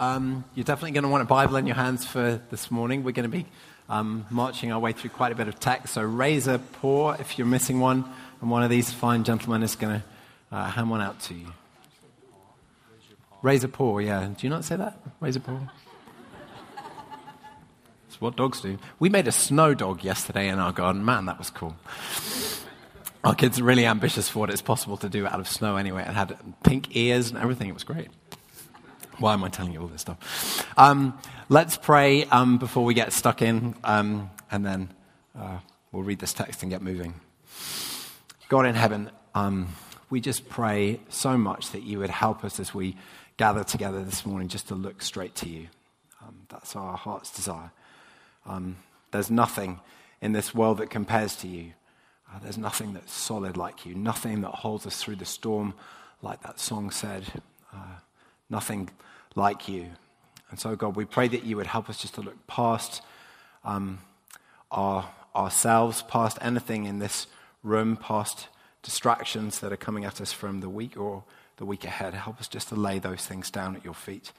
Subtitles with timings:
[0.00, 3.04] Um, you're definitely going to want a Bible in your hands for this morning.
[3.04, 3.46] We're going to be
[3.88, 5.94] um, marching our way through quite a bit of text.
[5.94, 8.04] So raise a paw if you're missing one,
[8.40, 11.46] and one of these fine gentlemen is going to uh, hand one out to you.
[13.42, 14.26] Raise a paw, yeah.
[14.26, 14.98] Do you not say that?
[15.20, 15.60] Raise a paw.
[18.08, 18.78] It's what dogs do.
[18.98, 21.04] We made a snow dog yesterday in our garden.
[21.04, 21.76] Man, that was cool.
[23.22, 26.02] Our kids are really ambitious for what it's possible to do out of snow anyway.
[26.02, 27.68] It had pink ears and everything.
[27.68, 28.08] It was great.
[29.18, 30.66] Why am I telling you all this stuff?
[30.76, 31.18] Um,
[31.48, 34.92] let's pray um, before we get stuck in, um, and then
[35.38, 35.58] uh,
[35.92, 37.14] we'll read this text and get moving.
[38.48, 39.68] God in heaven, um,
[40.10, 42.96] we just pray so much that you would help us as we
[43.36, 45.68] gather together this morning just to look straight to you.
[46.22, 47.72] Um, that's our heart's desire.
[48.46, 48.76] Um,
[49.12, 49.80] there's nothing
[50.20, 51.72] in this world that compares to you.
[52.32, 55.74] Uh, there's nothing that's solid like you, nothing that holds us through the storm,
[56.20, 57.24] like that song said.
[57.72, 57.98] Uh,
[58.54, 58.88] nothing
[59.34, 59.86] like you.
[60.50, 63.02] And so, God, we pray that you would help us just to look past
[63.64, 63.98] um,
[64.70, 67.26] our, ourselves, past anything in this
[67.64, 68.46] room, past
[68.84, 71.24] distractions that are coming at us from the week or
[71.56, 72.14] the week ahead.
[72.14, 74.30] Help us just to lay those things down at your feet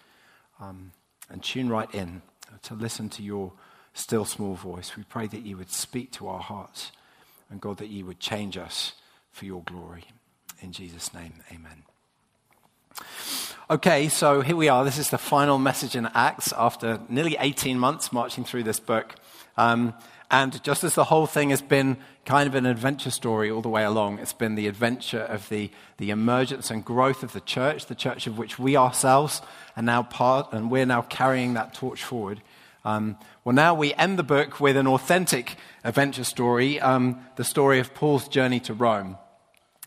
[0.61, 0.93] um,
[1.29, 2.21] and tune right in
[2.61, 3.51] to listen to your
[3.93, 4.95] still small voice.
[4.95, 6.93] We pray that you would speak to our hearts
[7.49, 8.93] and, God, that you would change us
[9.31, 10.05] for your glory.
[10.61, 11.83] In Jesus' name, amen.
[13.67, 14.85] Okay, so here we are.
[14.85, 19.15] This is the final message in Acts after nearly 18 months marching through this book.
[19.57, 19.95] Um,
[20.29, 23.69] and just as the whole thing has been kind of an adventure story all the
[23.69, 27.87] way along, it's been the adventure of the, the emergence and growth of the church,
[27.87, 29.41] the church of which we ourselves
[29.75, 32.41] are now part, and we're now carrying that torch forward.
[32.83, 37.79] Um, well, now we end the book with an authentic adventure story, um, the story
[37.79, 39.17] of Paul's journey to Rome.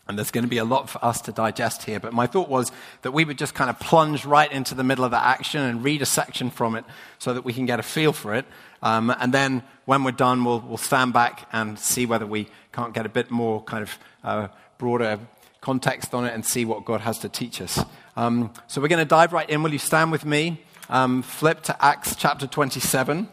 [0.09, 1.99] And there's going to be a lot for us to digest here.
[1.99, 2.71] But my thought was
[3.03, 5.83] that we would just kind of plunge right into the middle of the action and
[5.83, 6.83] read a section from it
[7.19, 8.45] so that we can get a feel for it.
[8.81, 12.91] Um, and then when we're done, we'll, we'll stand back and see whether we can't
[12.91, 14.47] get a bit more kind of uh,
[14.79, 15.19] broader
[15.61, 17.79] context on it and see what God has to teach us.
[18.17, 19.61] Um, so we're going to dive right in.
[19.61, 20.65] Will you stand with me?
[20.89, 23.29] Um, flip to Acts chapter 27.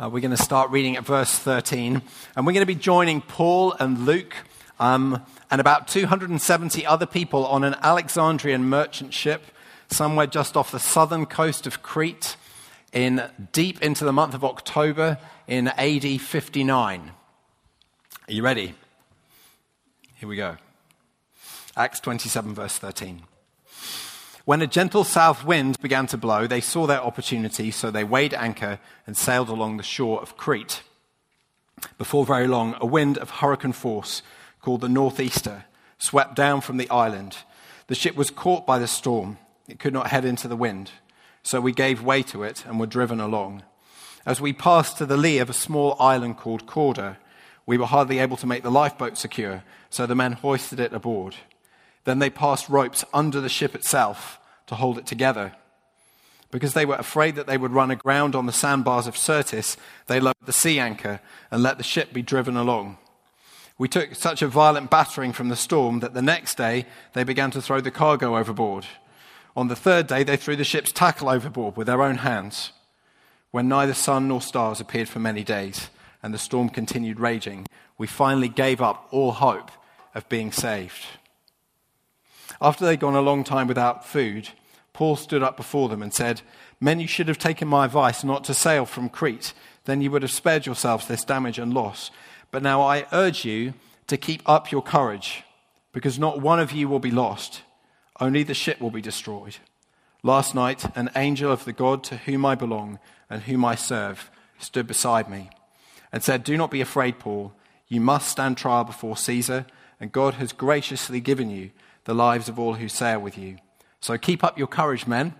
[0.00, 2.00] Uh, we're going to start reading at verse 13.
[2.34, 4.34] And we're going to be joining Paul and Luke
[4.78, 9.42] um, and about 270 other people on an Alexandrian merchant ship
[9.90, 12.36] somewhere just off the southern coast of Crete
[12.92, 13.22] in
[13.52, 17.10] deep into the month of October in AD 59.
[18.28, 18.74] Are you ready?
[20.16, 20.56] Here we go.
[21.76, 23.22] Acts 27, verse 13.
[24.44, 28.34] When a gentle south wind began to blow, they saw their opportunity, so they weighed
[28.34, 30.82] anchor and sailed along the shore of Crete.
[31.98, 34.22] Before very long, a wind of hurricane force
[34.68, 35.64] called the Northeaster
[35.96, 37.38] swept down from the island.
[37.86, 39.38] The ship was caught by the storm.
[39.66, 40.90] It could not head into the wind.
[41.42, 43.62] So we gave way to it and were driven along.
[44.26, 47.16] As we passed to the lee of a small island called Cauda,
[47.64, 51.36] we were hardly able to make the lifeboat secure, so the men hoisted it aboard.
[52.04, 55.54] Then they passed ropes under the ship itself to hold it together.
[56.50, 60.20] Because they were afraid that they would run aground on the sandbars of Syrtis, they
[60.20, 62.98] lowered the sea anchor and let the ship be driven along.
[63.78, 67.52] We took such a violent battering from the storm that the next day they began
[67.52, 68.86] to throw the cargo overboard.
[69.56, 72.72] On the third day, they threw the ship's tackle overboard with their own hands.
[73.52, 75.90] When neither sun nor stars appeared for many days
[76.22, 79.70] and the storm continued raging, we finally gave up all hope
[80.14, 81.06] of being saved.
[82.60, 84.48] After they'd gone a long time without food,
[84.92, 86.42] Paul stood up before them and said,
[86.80, 89.54] Men, you should have taken my advice not to sail from Crete.
[89.84, 92.10] Then you would have spared yourselves this damage and loss.
[92.50, 93.74] But now I urge you
[94.06, 95.44] to keep up your courage,
[95.92, 97.62] because not one of you will be lost,
[98.20, 99.56] only the ship will be destroyed.
[100.22, 102.98] Last night, an angel of the God to whom I belong
[103.30, 105.50] and whom I serve stood beside me
[106.10, 107.52] and said, Do not be afraid, Paul.
[107.86, 109.66] You must stand trial before Caesar,
[110.00, 111.70] and God has graciously given you
[112.04, 113.58] the lives of all who sail with you.
[114.00, 115.34] So keep up your courage, men,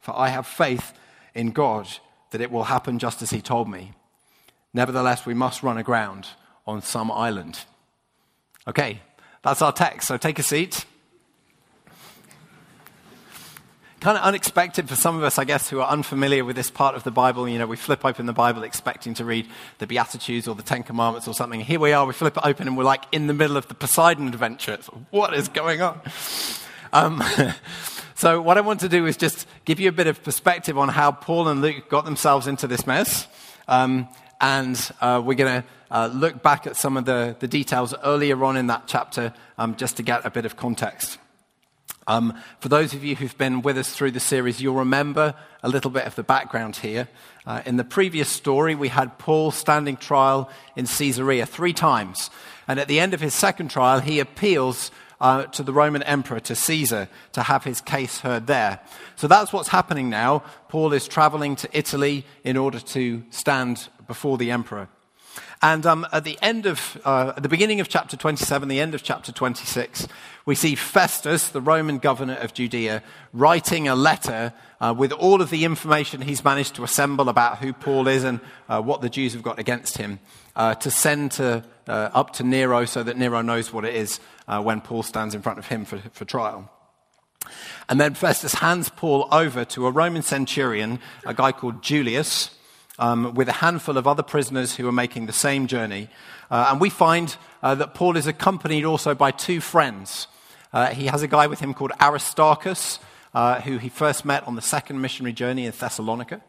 [0.00, 0.92] for I have faith
[1.34, 1.88] in God
[2.30, 3.92] that it will happen just as he told me.
[4.72, 6.28] Nevertheless, we must run aground
[6.66, 7.64] on some island.
[8.66, 9.00] Okay,
[9.42, 10.08] that's our text.
[10.08, 10.84] So take a seat.
[14.00, 16.96] Kind of unexpected for some of us, I guess, who are unfamiliar with this part
[16.96, 17.48] of the Bible.
[17.48, 19.46] You know, we flip open the Bible expecting to read
[19.78, 21.60] the Beatitudes or the Ten Commandments or something.
[21.60, 23.74] Here we are, we flip it open and we're like in the middle of the
[23.74, 24.78] Poseidon adventure.
[25.10, 26.00] what is going on?
[26.94, 27.22] Um,
[28.14, 30.90] so, what I want to do is just give you a bit of perspective on
[30.90, 33.26] how Paul and Luke got themselves into this mess.
[33.66, 34.08] Um,
[34.42, 38.42] and uh, we're going to uh, look back at some of the, the details earlier
[38.42, 41.18] on in that chapter um, just to get a bit of context.
[42.06, 45.68] Um, for those of you who've been with us through the series, you'll remember a
[45.68, 47.08] little bit of the background here.
[47.46, 52.30] Uh, in the previous story, we had Paul standing trial in Caesarea three times.
[52.66, 54.90] And at the end of his second trial, he appeals
[55.20, 58.80] uh, to the Roman emperor, to Caesar, to have his case heard there.
[59.14, 60.42] So that's what's happening now.
[60.68, 64.88] Paul is traveling to Italy in order to stand before the emperor.
[65.64, 68.96] And um, at the end of, uh, at the beginning of chapter 27, the end
[68.96, 70.08] of chapter 26,
[70.44, 73.00] we see Festus, the Roman governor of Judea,
[73.32, 77.72] writing a letter uh, with all of the information he's managed to assemble about who
[77.72, 80.18] Paul is and uh, what the Jews have got against him
[80.56, 84.18] uh, to send to, uh, up to Nero so that Nero knows what it is
[84.48, 86.68] uh, when Paul stands in front of him for, for trial.
[87.88, 92.50] And then Festus hands Paul over to a Roman centurion, a guy called Julius,
[93.02, 96.08] um, with a handful of other prisoners who are making the same journey.
[96.52, 100.28] Uh, and we find uh, that Paul is accompanied also by two friends.
[100.72, 103.00] Uh, he has a guy with him called Aristarchus,
[103.34, 106.42] uh, who he first met on the second missionary journey in Thessalonica.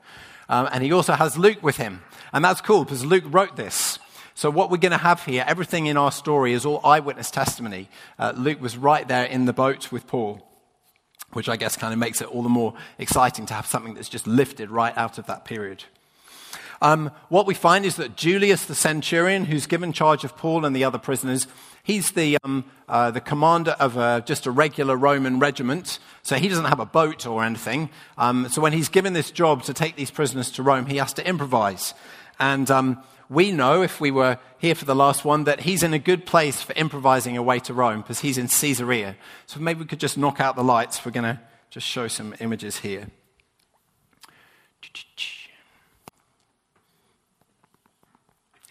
[0.47, 2.03] Um, and he also has Luke with him.
[2.31, 3.97] And that's cool because Luke wrote this.
[4.35, 7.89] So, what we're going to have here, everything in our story is all eyewitness testimony.
[8.19, 10.47] Uh, Luke was right there in the boat with Paul,
[11.33, 14.09] which I guess kind of makes it all the more exciting to have something that's
[14.09, 15.85] just lifted right out of that period.
[16.83, 20.75] Um, what we find is that Julius the centurion, who's given charge of Paul and
[20.75, 21.47] the other prisoners,
[21.81, 25.97] he's the, um, uh, the commander of a, just a regular Roman regiment.
[26.23, 27.89] So he doesn't have a boat or anything.
[28.17, 31.13] Um, so when he's given this job to take these prisoners to Rome, he has
[31.13, 31.93] to improvise.
[32.37, 35.93] And um, we know, if we were here for the last one, that he's in
[35.93, 39.15] a good place for improvising a way to Rome because he's in Caesarea.
[39.45, 41.05] So maybe we could just knock out the lights.
[41.05, 41.39] We're going to
[41.69, 43.07] just show some images here.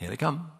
[0.02, 0.50] Here they come.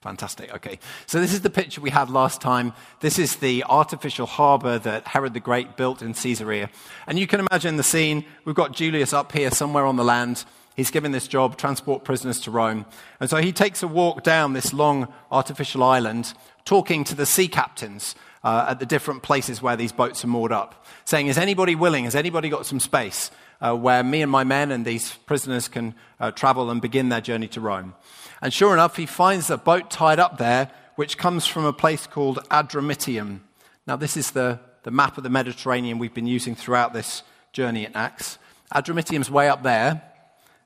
[0.00, 0.54] Fantastic.
[0.54, 0.78] Okay.
[1.06, 2.72] So this is the picture we had last time.
[3.00, 6.70] This is the artificial harbor that Herod the Great built in Caesarea.
[7.08, 8.24] And you can imagine the scene.
[8.44, 10.44] We've got Julius up here somewhere on the land.
[10.76, 12.86] He's given this job, transport prisoners to Rome.
[13.18, 16.32] And so he takes a walk down this long artificial island,
[16.64, 18.14] talking to the sea captains
[18.44, 22.04] uh, at the different places where these boats are moored up, saying, Is anybody willing?
[22.04, 23.32] Has anybody got some space
[23.62, 27.20] uh, where me and my men and these prisoners can uh, travel and begin their
[27.20, 27.94] journey to Rome?
[28.42, 32.06] And sure enough, he finds a boat tied up there, which comes from a place
[32.06, 33.40] called Adramyttium.
[33.86, 37.22] Now, this is the, the map of the Mediterranean we've been using throughout this
[37.52, 38.38] journey in Acts.
[38.74, 40.02] Adramyttium's way up there.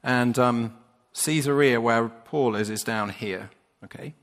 [0.02, 0.76] And um,
[1.12, 3.50] Caesarea, where Paul is, is down here.
[3.84, 4.14] Okay?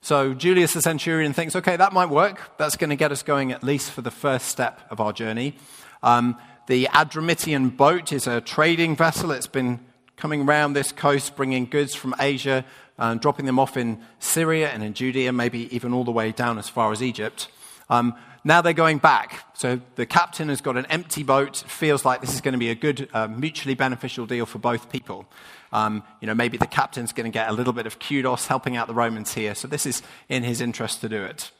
[0.00, 2.56] So Julius the centurion thinks, okay, that might work.
[2.56, 5.56] That's going to get us going at least for the first step of our journey.
[6.02, 6.36] Um,
[6.66, 9.30] the Adramyttian boat is a trading vessel.
[9.32, 9.80] It's been
[10.16, 12.64] coming around this coast, bringing goods from Asia,
[12.98, 16.58] and dropping them off in Syria and in Judea, maybe even all the way down
[16.58, 17.48] as far as Egypt.
[17.90, 18.14] Um,
[18.44, 19.44] now they're going back.
[19.54, 21.62] So the captain has got an empty boat.
[21.62, 24.58] It feels like this is going to be a good, uh, mutually beneficial deal for
[24.58, 25.26] both people.
[25.72, 28.76] Um, you know, maybe the captain's going to get a little bit of kudos helping
[28.76, 29.54] out the Romans here.
[29.54, 31.50] So this is in his interest to do it.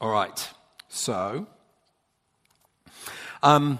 [0.00, 0.50] All right.
[0.88, 1.46] So,
[3.42, 3.78] um,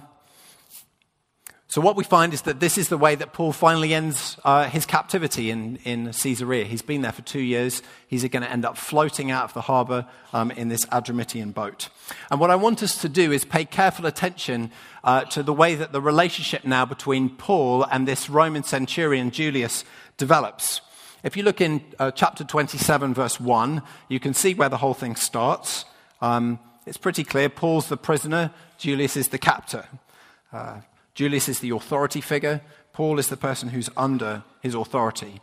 [1.72, 4.68] so, what we find is that this is the way that Paul finally ends uh,
[4.68, 6.66] his captivity in, in Caesarea.
[6.66, 7.80] He's been there for two years.
[8.06, 10.04] He's going to end up floating out of the harbor
[10.34, 11.88] um, in this Adramyttian boat.
[12.30, 14.70] And what I want us to do is pay careful attention
[15.02, 19.86] uh, to the way that the relationship now between Paul and this Roman centurion, Julius,
[20.18, 20.82] develops.
[21.22, 24.92] If you look in uh, chapter 27, verse 1, you can see where the whole
[24.92, 25.86] thing starts.
[26.20, 27.48] Um, it's pretty clear.
[27.48, 29.86] Paul's the prisoner, Julius is the captor.
[30.52, 30.80] Uh,
[31.14, 32.60] Julius is the authority figure.
[32.92, 35.40] Paul is the person who's under his authority.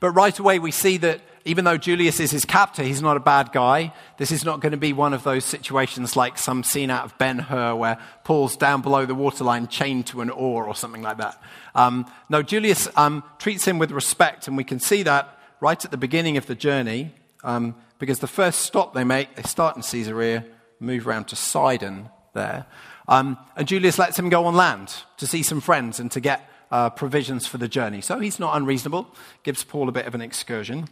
[0.00, 3.20] But right away, we see that even though Julius is his captor, he's not a
[3.20, 3.92] bad guy.
[4.16, 7.18] This is not going to be one of those situations like some scene out of
[7.18, 11.18] Ben Hur where Paul's down below the waterline chained to an oar or something like
[11.18, 11.40] that.
[11.74, 15.90] Um, no, Julius um, treats him with respect, and we can see that right at
[15.90, 17.12] the beginning of the journey
[17.44, 20.44] um, because the first stop they make, they start in Caesarea,
[20.80, 22.66] move around to Sidon there.
[23.08, 26.48] Um, and Julius lets him go on land to see some friends and to get
[26.70, 28.00] uh, provisions for the journey.
[28.00, 30.88] So he's not unreasonable, gives Paul a bit of an excursion.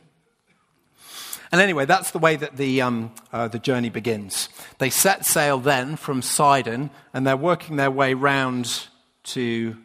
[1.53, 4.49] And anyway, that's the way that the, um, uh, the journey begins.
[4.79, 8.87] They set sail then from Sidon, and they're working their way round
[9.25, 9.77] to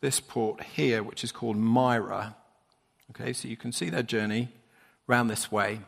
[0.00, 2.36] this port here, which is called Myra.
[3.10, 4.48] Okay, so you can see their journey
[5.10, 5.80] round this way.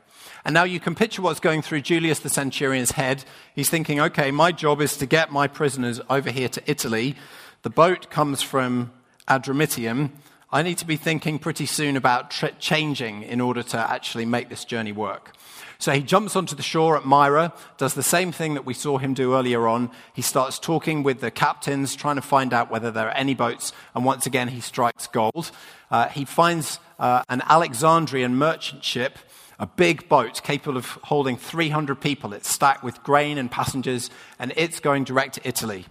[0.45, 3.25] And now you can picture what's going through Julius the centurion's head.
[3.55, 7.15] He's thinking, okay, my job is to get my prisoners over here to Italy.
[7.63, 8.93] The boat comes from
[9.29, 10.11] Adramyttium.
[10.51, 14.49] I need to be thinking pretty soon about tr- changing in order to actually make
[14.49, 15.35] this journey work.
[15.79, 18.99] So he jumps onto the shore at Myra, does the same thing that we saw
[18.99, 19.91] him do earlier on.
[20.13, 23.73] He starts talking with the captains, trying to find out whether there are any boats,
[23.93, 25.51] and once again he strikes gold.
[25.91, 29.19] Uh, he finds uh, an Alexandrian merchant ship,
[29.59, 32.33] a big boat capable of holding 300 people.
[32.33, 35.87] It's stacked with grain and passengers, and it's going direct to Italy.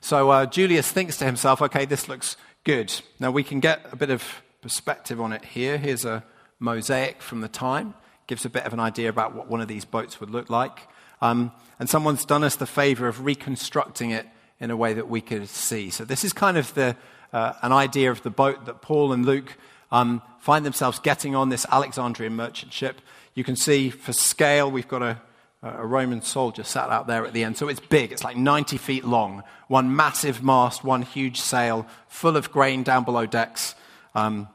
[0.00, 2.92] So uh, Julius thinks to himself, okay, this looks good.
[3.20, 5.76] Now we can get a bit of perspective on it here.
[5.76, 6.24] Here's a
[6.58, 7.94] mosaic from the time
[8.26, 10.88] gives a bit of an idea about what one of these boats would look like.
[11.22, 14.26] Um, and someone's done us the favor of reconstructing it
[14.58, 15.90] in a way that we could see.
[15.90, 16.96] So this is kind of the,
[17.32, 19.56] uh, an idea of the boat that Paul and Luke
[19.92, 23.00] um, find themselves getting on this Alexandrian merchant ship.
[23.34, 25.20] You can see for scale, we've got a,
[25.62, 27.56] a Roman soldier sat out there at the end.
[27.56, 29.42] So it's big, it's like 90 feet long.
[29.68, 33.74] One massive mast, one huge sail, full of grain down below decks.
[34.14, 34.48] Um,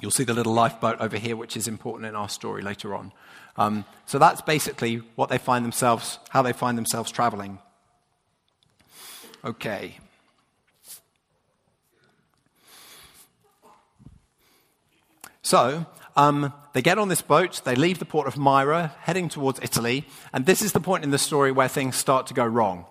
[0.00, 3.12] You'll see the little lifeboat over here, which is important in our story later on.
[3.56, 7.58] Um, so that's basically what they find themselves, how they find themselves traveling.
[9.44, 9.98] Okay.
[15.46, 15.86] So
[16.16, 20.04] um, they get on this boat, they leave the port of Myra, heading towards Italy,
[20.32, 22.84] and this is the point in the story where things start to go wrong.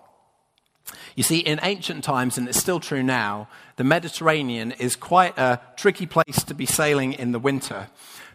[1.16, 3.46] You see, in ancient times, and it's still true now,
[3.76, 7.88] the Mediterranean is quite a tricky place to be sailing in the winter.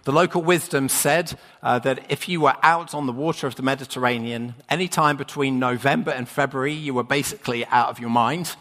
[0.04, 3.64] The local wisdom said uh, that if you were out on the water of the
[3.64, 8.56] Mediterranean any time between November and February, you were basically out of your mind.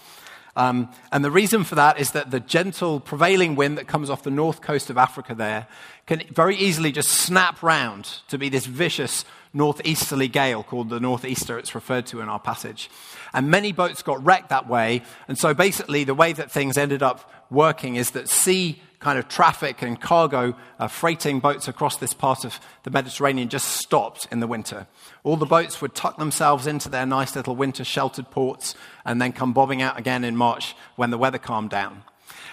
[0.61, 4.23] Um, and the reason for that is that the gentle prevailing wind that comes off
[4.23, 5.67] the north coast of Africa there
[6.05, 9.25] can very easily just snap round to be this vicious
[9.55, 12.90] northeasterly gale called the northeaster, it's referred to in our passage.
[13.33, 15.02] And many boats got wrecked that way.
[15.29, 19.28] And so basically, the way that things ended up working is that sea kind of
[19.28, 24.40] traffic and cargo uh, freighting boats across this part of the Mediterranean just stopped in
[24.40, 24.87] the winter.
[25.25, 29.33] All the boats would tuck themselves into their nice little winter sheltered ports and then
[29.33, 32.02] come bobbing out again in March when the weather calmed down.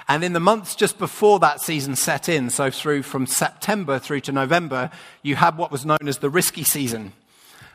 [0.07, 4.21] And in the months just before that season set in, so through from September through
[4.21, 4.89] to November,
[5.21, 7.11] you had what was known as the risky season.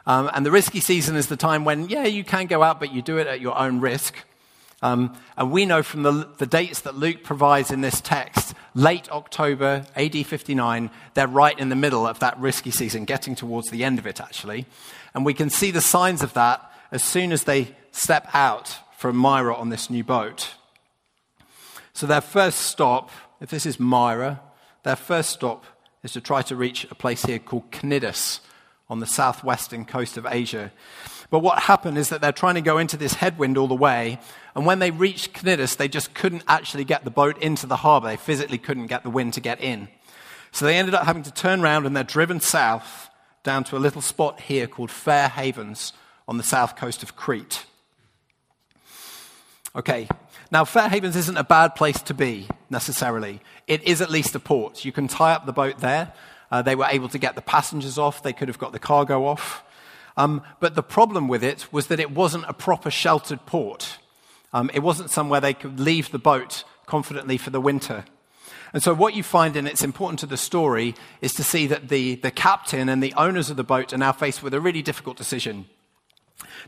[0.07, 2.93] Um, and the risky season is the time when, yeah, you can go out, but
[2.93, 4.17] you do it at your own risk.
[4.83, 9.09] Um, and we know from the, the, dates that Luke provides in this text, late
[9.13, 13.85] October, AD 59, they're right in the middle of that risky season, getting towards the
[13.85, 14.67] end of it, actually.
[15.15, 19.17] And we can see the signs of that as soon as they step out from
[19.17, 20.55] Myra on this new boat.
[21.93, 23.11] So their first stop,
[23.41, 24.41] if this is Myra,
[24.83, 25.65] their first stop
[26.03, 28.41] is to try to reach a place here called Cnidus
[28.91, 30.73] on the southwestern coast of Asia.
[31.33, 34.19] But what happened is that they're trying to go into this headwind all the way,
[34.55, 38.09] and when they reached Cnidus, they just couldn't actually get the boat into the harbor.
[38.09, 39.89] They physically couldn't get the wind to get in.
[40.51, 43.09] So they ended up having to turn around and they're driven south
[43.45, 45.95] down to a little spot here called Fair Havens
[46.29, 47.65] on the south coast of Crete.
[49.75, 50.09] Okay,
[50.51, 53.41] now Fair Havens isn't a bad place to be necessarily.
[53.67, 54.85] It is at least a port.
[54.85, 56.13] You can tie up the boat there.
[56.51, 59.25] Uh, they were able to get the passengers off, they could have got the cargo
[59.25, 59.65] off.
[60.17, 63.99] Um, but the problem with it was that it wasn't a proper sheltered port.
[64.53, 68.05] Um, it wasn't somewhere they could leave the boat confidently for the winter.
[68.75, 71.89] And so, what you find, and it's important to the story, is to see that
[71.89, 74.83] the, the captain and the owners of the boat are now faced with a really
[74.83, 75.67] difficult decision.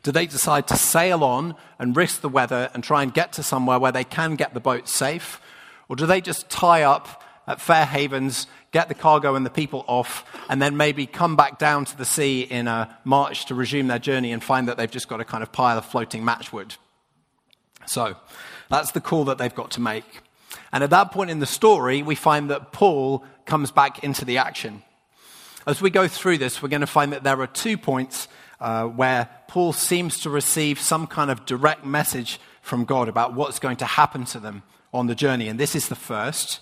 [0.02, 3.42] Do they decide to sail on and risk the weather and try and get to
[3.42, 5.40] somewhere where they can get the boat safe?
[5.88, 9.84] Or do they just tie up at Fair Havens, get the cargo and the people
[9.86, 13.86] off, and then maybe come back down to the sea in a march to resume
[13.86, 16.76] their journey and find that they've just got a kind of pile of floating matchwood.
[17.86, 18.16] So
[18.68, 20.04] that's the call that they've got to make.
[20.72, 24.38] And at that point in the story, we find that Paul comes back into the
[24.38, 24.82] action.
[25.66, 28.26] As we go through this, we're going to find that there are two points
[28.60, 33.60] uh, where Paul seems to receive some kind of direct message from God about what's
[33.60, 35.48] going to happen to them on the journey.
[35.48, 36.58] And this is the first.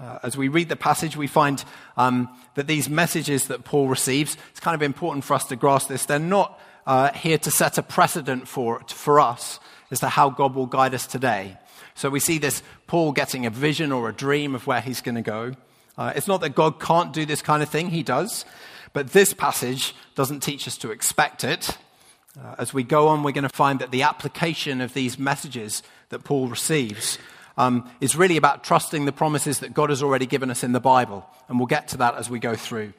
[0.00, 1.64] Uh, as we read the passage, we find
[1.96, 5.88] um, that these messages that Paul receives, it's kind of important for us to grasp
[5.88, 6.04] this.
[6.04, 9.60] They're not uh, here to set a precedent for, for us
[9.90, 11.56] as to how God will guide us today.
[11.94, 15.14] So we see this Paul getting a vision or a dream of where he's going
[15.14, 15.52] to go.
[15.96, 18.44] Uh, it's not that God can't do this kind of thing, he does.
[18.92, 21.76] But this passage doesn't teach us to expect it.
[22.40, 25.84] Uh, as we go on, we're going to find that the application of these messages
[26.08, 27.18] that Paul receives
[27.56, 30.80] um, is really about trusting the promises that God has already given us in the
[30.80, 31.26] Bible.
[31.48, 32.92] And we'll get to that as we go through.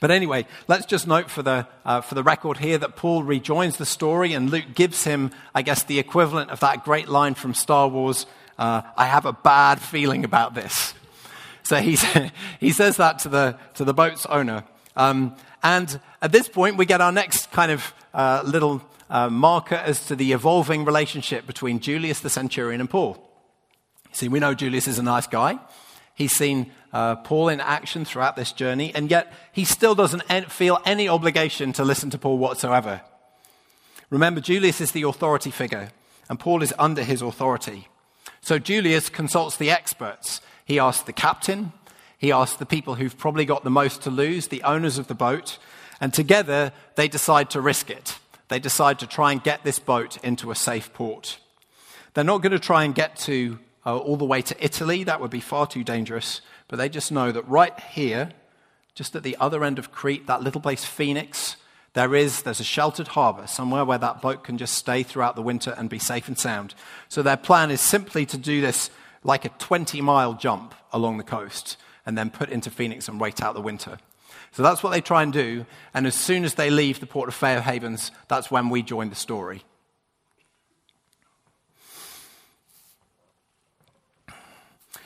[0.00, 3.76] But anyway, let's just note for the, uh, for the record here that Paul rejoins
[3.78, 7.54] the story and Luke gives him, I guess, the equivalent of that great line from
[7.54, 8.26] Star Wars
[8.58, 10.94] uh, I have a bad feeling about this.
[11.62, 11.98] So he,
[12.60, 14.64] he says that to the, to the boat's owner.
[14.96, 19.74] Um, and at this point, we get our next kind of uh, little uh, marker
[19.74, 23.18] as to the evolving relationship between Julius the centurion and Paul.
[24.12, 25.58] See, we know Julius is a nice guy.
[26.14, 30.80] He's seen uh, Paul in action throughout this journey, and yet he still doesn't feel
[30.84, 33.00] any obligation to listen to Paul whatsoever.
[34.10, 35.90] Remember, Julius is the authority figure,
[36.28, 37.88] and Paul is under his authority.
[38.40, 40.40] So Julius consults the experts.
[40.64, 41.72] He asks the captain,
[42.16, 45.14] he asks the people who've probably got the most to lose, the owners of the
[45.14, 45.58] boat,
[46.00, 48.18] and together they decide to risk it.
[48.48, 51.38] They decide to try and get this boat into a safe port.
[52.14, 55.04] They're not going to try and get to uh, all the way to Italy.
[55.04, 56.40] That would be far too dangerous.
[56.68, 58.30] But they just know that right here,
[58.94, 61.56] just at the other end of Crete, that little place, Phoenix,
[61.94, 65.42] there is there's a sheltered harbor somewhere where that boat can just stay throughout the
[65.42, 66.74] winter and be safe and sound.
[67.08, 68.90] So their plan is simply to do this
[69.22, 73.42] like a 20 mile jump along the coast and then put into Phoenix and wait
[73.42, 73.98] out the winter.
[74.54, 75.66] So that's what they try and do.
[75.92, 79.10] And as soon as they leave the port of Fair Havens, that's when we join
[79.10, 79.64] the story.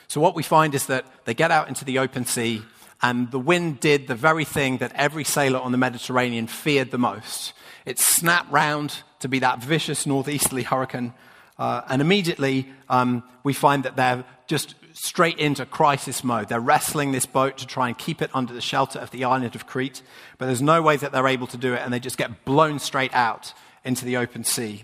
[0.07, 2.61] So, what we find is that they get out into the open sea,
[3.01, 6.97] and the wind did the very thing that every sailor on the Mediterranean feared the
[6.97, 7.53] most.
[7.85, 11.13] It snapped round to be that vicious northeasterly hurricane,
[11.57, 16.49] uh, and immediately um, we find that they're just straight into crisis mode.
[16.49, 19.55] They're wrestling this boat to try and keep it under the shelter of the island
[19.55, 20.01] of Crete,
[20.37, 22.79] but there's no way that they're able to do it, and they just get blown
[22.79, 23.53] straight out
[23.85, 24.83] into the open sea.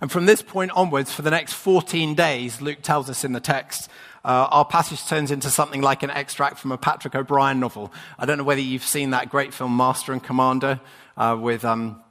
[0.00, 3.40] And from this point onwards, for the next 14 days, Luke tells us in the
[3.40, 3.90] text,
[4.24, 7.92] uh, our passage turns into something like an extract from a Patrick O'Brian novel.
[8.18, 10.80] I don't know whether you've seen that great film, Master and Commander,
[11.16, 11.64] uh, with.
[11.64, 12.03] Um,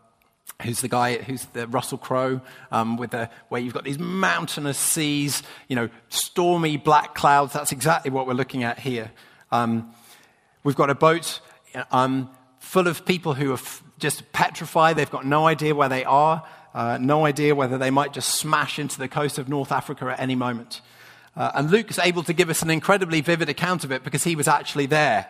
[0.63, 2.41] who's the guy who's the Russell Crowe,
[2.72, 7.53] um, with the, where you've got these mountainous seas, you know, stormy black clouds.
[7.53, 9.12] That's exactly what we're looking at here.
[9.51, 9.93] Um,
[10.63, 11.39] we've got a boat
[11.91, 12.29] um,
[12.60, 14.96] full of people who are f- just petrified.
[14.96, 16.43] They've got no idea where they are,
[16.74, 20.20] uh, no idea whether they might just smash into the coast of North Africa at
[20.20, 20.82] any moment.
[21.36, 24.24] Uh, and Luke is able to give us an incredibly vivid account of it because
[24.24, 25.27] he was actually there.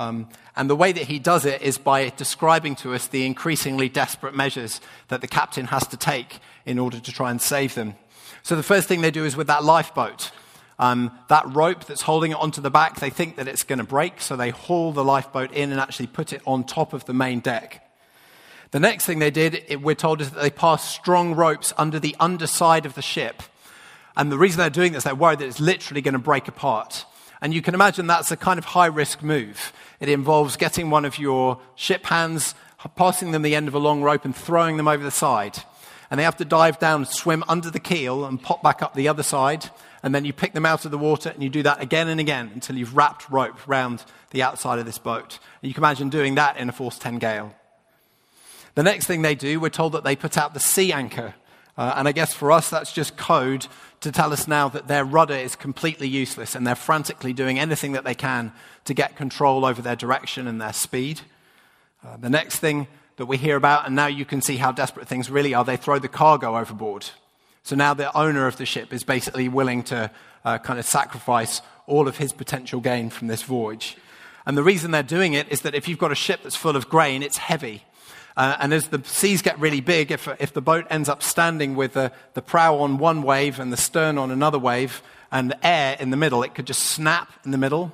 [0.00, 3.90] Um, and the way that he does it is by describing to us the increasingly
[3.90, 7.96] desperate measures that the captain has to take in order to try and save them.
[8.42, 10.32] So the first thing they do is with that lifeboat.
[10.78, 13.84] Um, that rope that's holding it onto the back, they think that it's going to
[13.84, 17.12] break, so they haul the lifeboat in and actually put it on top of the
[17.12, 17.86] main deck.
[18.70, 22.00] The next thing they did, it, we're told, is that they passed strong ropes under
[22.00, 23.42] the underside of the ship
[24.16, 27.04] and the reason they're doing this, they're worried that it's literally going to break apart.
[27.40, 29.72] And you can imagine that's a kind of high risk move.
[29.98, 32.54] It involves getting one of your ship hands,
[32.96, 35.58] passing them the end of a long rope, and throwing them over the side.
[36.10, 39.08] And they have to dive down, swim under the keel, and pop back up the
[39.08, 39.70] other side.
[40.02, 42.20] And then you pick them out of the water, and you do that again and
[42.20, 45.38] again until you've wrapped rope round the outside of this boat.
[45.62, 47.54] And you can imagine doing that in a force 10 gale.
[48.74, 51.34] The next thing they do, we're told that they put out the sea anchor.
[51.76, 53.66] Uh, and I guess for us, that's just code
[54.00, 57.92] to tell us now that their rudder is completely useless and they're frantically doing anything
[57.92, 58.52] that they can
[58.84, 61.20] to get control over their direction and their speed.
[62.04, 62.86] Uh, the next thing
[63.16, 65.76] that we hear about, and now you can see how desperate things really are, they
[65.76, 67.10] throw the cargo overboard.
[67.62, 70.10] So now the owner of the ship is basically willing to
[70.44, 73.98] uh, kind of sacrifice all of his potential gain from this voyage.
[74.46, 76.76] And the reason they're doing it is that if you've got a ship that's full
[76.76, 77.84] of grain, it's heavy.
[78.40, 81.76] Uh, and as the seas get really big, if, if the boat ends up standing
[81.76, 85.66] with the, the prow on one wave and the stern on another wave and the
[85.66, 87.92] air in the middle, it could just snap in the middle.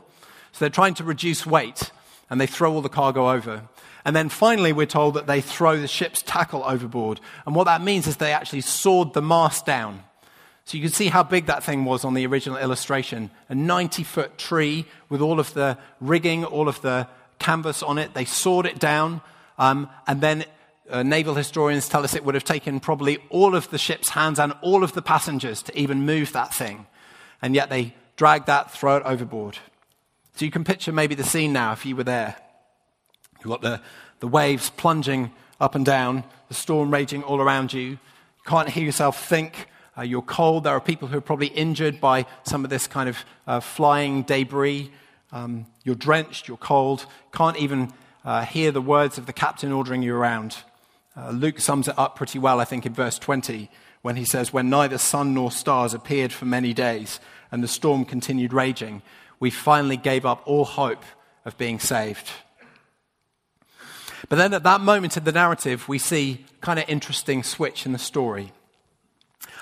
[0.53, 1.91] So they're trying to reduce weight
[2.31, 3.65] and they throw all the cargo over.
[4.05, 7.19] And then finally, we're told that they throw the ship's tackle overboard.
[7.45, 10.05] And what that means is they actually sawed the mast down.
[10.65, 13.31] So you can see how big that thing was on the original illustration.
[13.49, 17.09] A 90 foot tree with all of the rigging, all of the
[17.41, 18.15] canvas on it.
[18.15, 19.23] They sawed it down
[19.59, 20.45] um, and then
[20.91, 24.39] uh, naval historians tell us it would have taken probably all of the ship's hands
[24.39, 26.87] and all of the passengers to even move that thing.
[27.43, 29.59] And yet they drag that, throw it overboard.
[30.37, 32.37] So you can picture maybe the scene now if you were there.
[33.39, 33.81] You've got the,
[34.21, 37.83] the waves plunging up and down, the storm raging all around you.
[37.83, 37.99] You
[38.47, 39.69] can't hear yourself think.
[39.99, 40.65] Uh, you're cold.
[40.65, 44.23] There are people who are probably injured by some of this kind of uh, flying
[44.23, 44.91] debris.
[45.33, 47.07] Um, you're drenched, you're cold.
[47.33, 47.93] Can't even
[48.27, 50.59] uh, hear the words of the captain ordering you around.
[51.17, 53.71] Uh, Luke sums it up pretty well, I think, in verse 20,
[54.03, 57.21] when he says, When neither sun nor stars appeared for many days,
[57.53, 59.01] and the storm continued raging,
[59.39, 61.05] we finally gave up all hope
[61.45, 62.29] of being saved.
[64.29, 67.93] But then at that moment in the narrative, we see kind of interesting switch in
[67.93, 68.53] the story.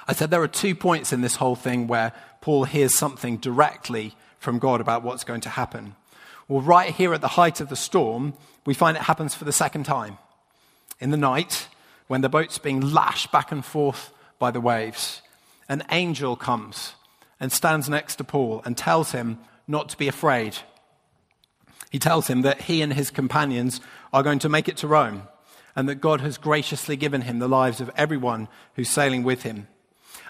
[0.09, 4.15] I said there are two points in this whole thing where Paul hears something directly
[4.39, 5.97] from God about what's going to happen.
[6.49, 8.35] Well, right here at the height of the storm,
[8.67, 10.19] we find it happens for the second time.
[11.01, 11.69] In the night,
[12.07, 15.23] when the boat's being lashed back and forth by the waves,
[15.69, 16.95] an angel comes
[17.41, 20.57] and stands next to Paul and tells him not to be afraid.
[21.91, 23.81] He tells him that he and his companions
[24.13, 25.29] are going to make it to Rome
[25.77, 29.67] and that God has graciously given him the lives of everyone who's sailing with him.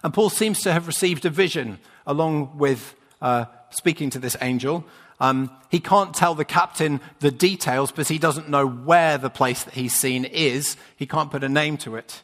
[0.03, 4.85] And Paul seems to have received a vision along with uh, speaking to this angel.
[5.24, 9.64] Um, he can't tell the captain the details because he doesn't know where the place
[9.64, 10.76] that he's seen is.
[10.96, 12.22] He can't put a name to it.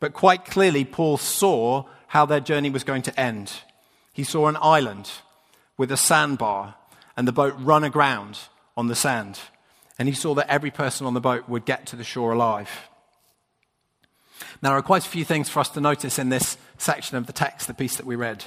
[0.00, 3.54] But quite clearly, Paul saw how their journey was going to end.
[4.12, 5.10] He saw an island
[5.78, 6.74] with a sandbar
[7.16, 8.38] and the boat run aground
[8.76, 9.40] on the sand.
[9.98, 12.90] And he saw that every person on the boat would get to the shore alive.
[14.60, 17.26] Now, there are quite a few things for us to notice in this section of
[17.26, 18.44] the text, the piece that we read.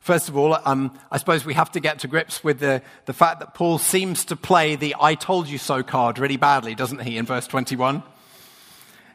[0.00, 3.12] First of all, um, I suppose we have to get to grips with the, the
[3.12, 7.02] fact that Paul seems to play the I told you so card really badly, doesn't
[7.02, 8.02] he, in verse 21?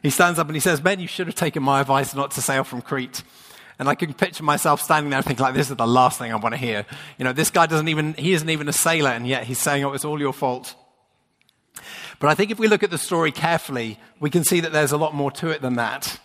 [0.02, 2.42] He stands up and he says, Men, you should have taken my advice not to
[2.42, 3.24] sail from Crete.
[3.80, 6.36] And I can picture myself standing there thinking, like, this is the last thing I
[6.36, 6.86] want to hear.
[7.18, 9.84] You know, this guy doesn't even, he isn't even a sailor, and yet he's saying,
[9.84, 10.74] oh, it's all your fault.
[12.20, 14.92] But I think if we look at the story carefully, we can see that there's
[14.92, 16.18] a lot more to it than that.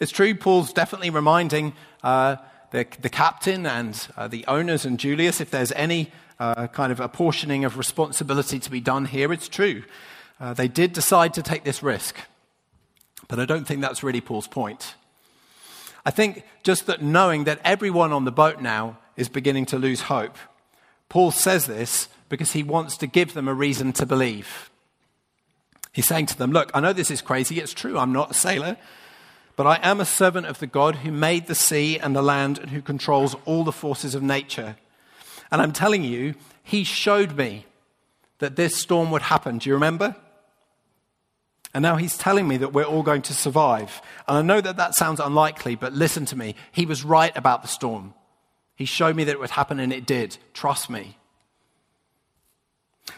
[0.00, 2.36] It's true, Paul's definitely reminding uh,
[2.70, 7.00] the, the, captain and uh, the owners and Julius if there's any uh, kind of
[7.00, 9.32] apportioning of responsibility to be done here.
[9.32, 9.82] It's true.
[10.40, 12.16] Uh, they did decide to take this risk.
[13.26, 14.94] But I don't think that's really Paul's point.
[16.06, 20.02] I think just that knowing that everyone on the boat now is beginning to lose
[20.02, 20.36] hope.
[21.08, 24.70] Paul says this because he wants to give them a reason to believe.
[25.92, 27.58] He's saying to them, Look, I know this is crazy.
[27.58, 27.98] It's true.
[27.98, 28.76] I'm not a sailor.
[29.58, 32.58] But I am a servant of the God who made the sea and the land
[32.58, 34.76] and who controls all the forces of nature.
[35.50, 37.66] And I'm telling you, he showed me
[38.38, 39.58] that this storm would happen.
[39.58, 40.14] Do you remember?
[41.74, 44.00] And now he's telling me that we're all going to survive.
[44.28, 46.54] And I know that that sounds unlikely, but listen to me.
[46.70, 48.14] He was right about the storm.
[48.76, 50.38] He showed me that it would happen, and it did.
[50.54, 51.18] Trust me.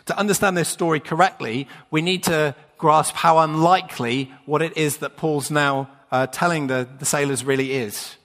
[0.06, 5.18] To understand this story correctly, we need to grasp how unlikely what it is that
[5.18, 8.16] Paul's now uh, telling the, the sailors really is.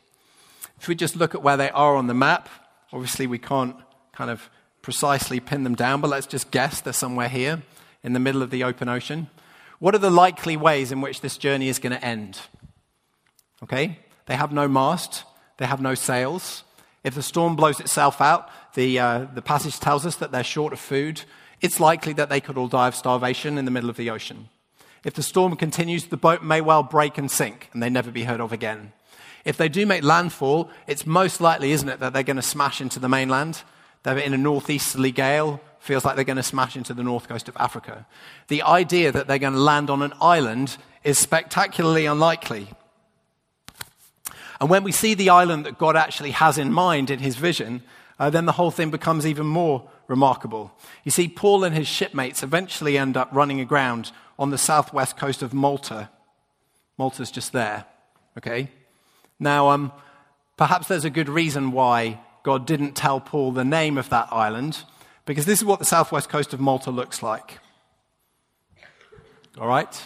[0.79, 2.49] If we just look at where they are on the map,
[2.91, 3.75] obviously we can't
[4.13, 4.49] kind of
[4.81, 7.63] precisely pin them down, but let's just guess they're somewhere here
[8.03, 9.29] in the middle of the open ocean.
[9.79, 12.39] What are the likely ways in which this journey is going to end?
[13.63, 13.99] Okay?
[14.27, 15.23] They have no mast,
[15.57, 16.63] they have no sails.
[17.03, 20.73] If the storm blows itself out, the, uh, the passage tells us that they're short
[20.73, 21.21] of food.
[21.61, 24.49] It's likely that they could all die of starvation in the middle of the ocean.
[25.05, 28.23] If the storm continues, the boat may well break and sink, and they never be
[28.23, 28.91] heard of again.
[29.45, 32.81] If they do make landfall, it's most likely, isn't it, that they're going to smash
[32.81, 33.61] into the mainland.
[34.01, 37.47] They're in a northeasterly gale, feels like they're going to smash into the north coast
[37.47, 38.07] of Africa.
[38.47, 42.69] The idea that they're going to land on an island is spectacularly unlikely.
[44.59, 47.83] And when we see the island that God actually has in mind in his vision,
[48.17, 50.71] uh, then the whole thing becomes even more remarkable.
[51.03, 55.41] You see, Paul and his shipmates eventually end up running aground on the southwest coast
[55.41, 56.09] of Malta.
[56.97, 57.85] Malta's just there,
[58.37, 58.69] okay?
[59.39, 59.91] Now, um,
[60.57, 64.83] perhaps there's a good reason why God didn't tell Paul the name of that island,
[65.25, 67.59] because this is what the southwest coast of Malta looks like.
[69.57, 70.03] All right?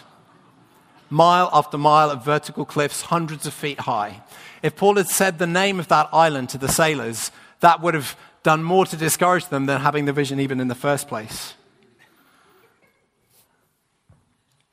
[1.10, 4.22] Mile after mile of vertical cliffs, hundreds of feet high.
[4.62, 8.16] If Paul had said the name of that island to the sailors, that would have
[8.44, 11.56] done more to discourage them than having the vision even in the first place.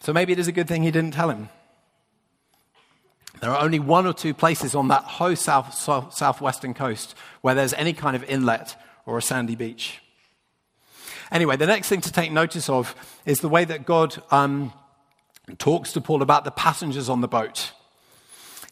[0.06, 1.48] So maybe it is a good thing he didn't tell him.
[3.40, 7.56] There are only one or two places on that whole south, south, southwestern coast where
[7.56, 10.00] there's any kind of inlet or a sandy beach.
[11.32, 14.72] Anyway, the next thing to take notice of is the way that God um,
[15.58, 17.72] talks to Paul about the passengers on the boat.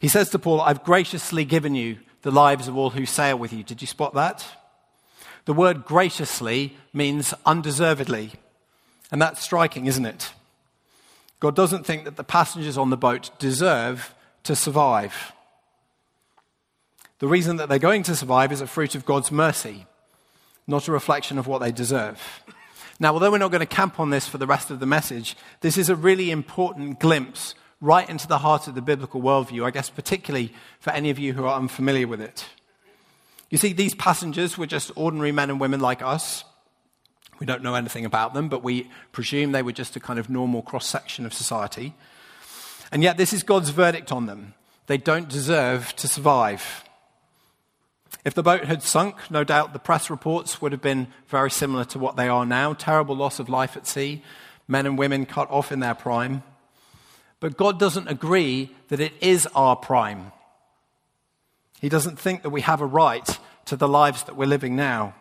[0.01, 3.53] He says to Paul, I've graciously given you the lives of all who sail with
[3.53, 3.65] you.
[3.65, 4.47] Did you spot that?
[5.47, 8.35] The word graciously means undeservedly.
[9.11, 10.33] And that's striking, isn't it?
[11.45, 15.35] God doesn't think that the passengers on the boat deserve to survive.
[17.19, 19.85] The reason that they're going to survive is a fruit of God's mercy,
[20.67, 22.19] not a reflection of what they deserve.
[22.99, 25.37] Now, although we're not going to camp on this for the rest of the message,
[25.61, 29.71] this is a really important glimpse right into the heart of the biblical worldview, I
[29.71, 32.47] guess, particularly for any of you who are unfamiliar with it.
[33.51, 36.45] You see, these passengers were just ordinary men and women like us.
[37.45, 40.31] We don't know anything about them, but we presume they were just a kind of
[40.31, 41.93] normal cross section of society.
[42.91, 44.55] And yet, this is God's verdict on them.
[44.87, 46.85] They don't deserve to survive.
[48.25, 51.85] If the boat had sunk, no doubt the press reports would have been very similar
[51.85, 54.23] to what they are now terrible loss of life at sea,
[54.67, 56.43] men and women cut off in their prime.
[57.41, 60.33] But God doesn't agree that it is our prime.
[61.83, 65.15] He doesn't think that we have a right to the lives that we're living now.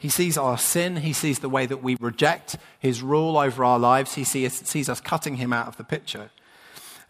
[0.00, 0.96] He sees our sin.
[0.96, 4.14] He sees the way that we reject his rule over our lives.
[4.14, 6.30] He sees, sees us cutting him out of the picture.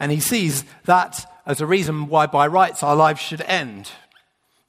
[0.00, 3.92] And he sees that as a reason why, by rights, our lives should end.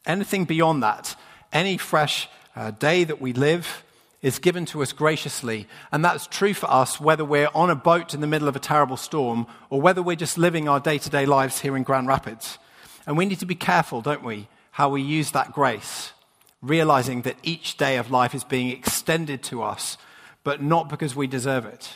[0.06, 1.16] Anything beyond that,
[1.52, 3.84] any fresh uh, day that we live,
[4.22, 5.68] is given to us graciously.
[5.92, 8.60] And that's true for us whether we're on a boat in the middle of a
[8.60, 12.06] terrible storm or whether we're just living our day to day lives here in Grand
[12.06, 12.60] Rapids.
[13.08, 16.12] And we need to be careful, don't we, how we use that grace
[16.62, 19.97] realizing that each day of life is being extended to us,
[20.43, 21.93] but not because we deserve it.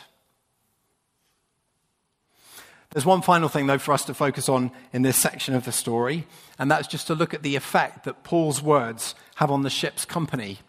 [2.90, 5.72] There's one final thing, though, for us to focus on in this section of the
[5.72, 6.26] story,
[6.58, 10.04] and that's just to look at the effect that Paul's words have on the ship's
[10.04, 10.60] company.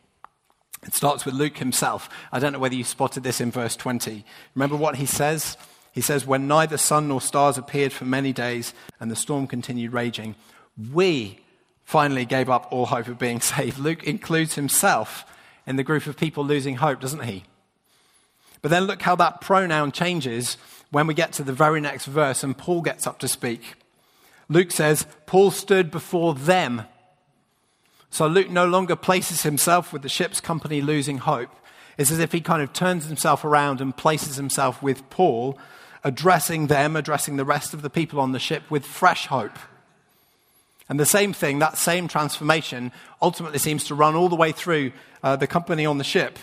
[0.86, 2.10] It starts with Luke himself.
[2.32, 4.26] I don't know whether you spotted this in verse 20.
[4.56, 5.58] Remember what he says?
[5.92, 9.94] He says, When neither sun nor stars appeared for many days and the storm continued
[9.94, 10.36] raging,
[10.94, 11.40] we
[11.88, 13.80] finally gave up all hope of being saved.
[13.80, 15.26] Luke includes himself
[15.66, 17.46] in the group of people losing hope, doesn't he?
[18.62, 20.58] But then look how that pronoun changes
[20.92, 23.76] when we get to the very next verse and Paul gets up to speak.
[24.50, 26.82] Luke says, Paul stood before them.
[28.10, 31.56] So Luke no longer places himself with the ship's company losing hope.
[31.98, 35.58] It's as if he kind of turns himself around and places himself with Paul,
[36.04, 39.58] addressing them, addressing the rest of the people on the ship with fresh hope.
[40.90, 44.92] And the same thing, that same transformation, ultimately seems to run all the way through
[45.22, 46.40] uh, the company on the ship.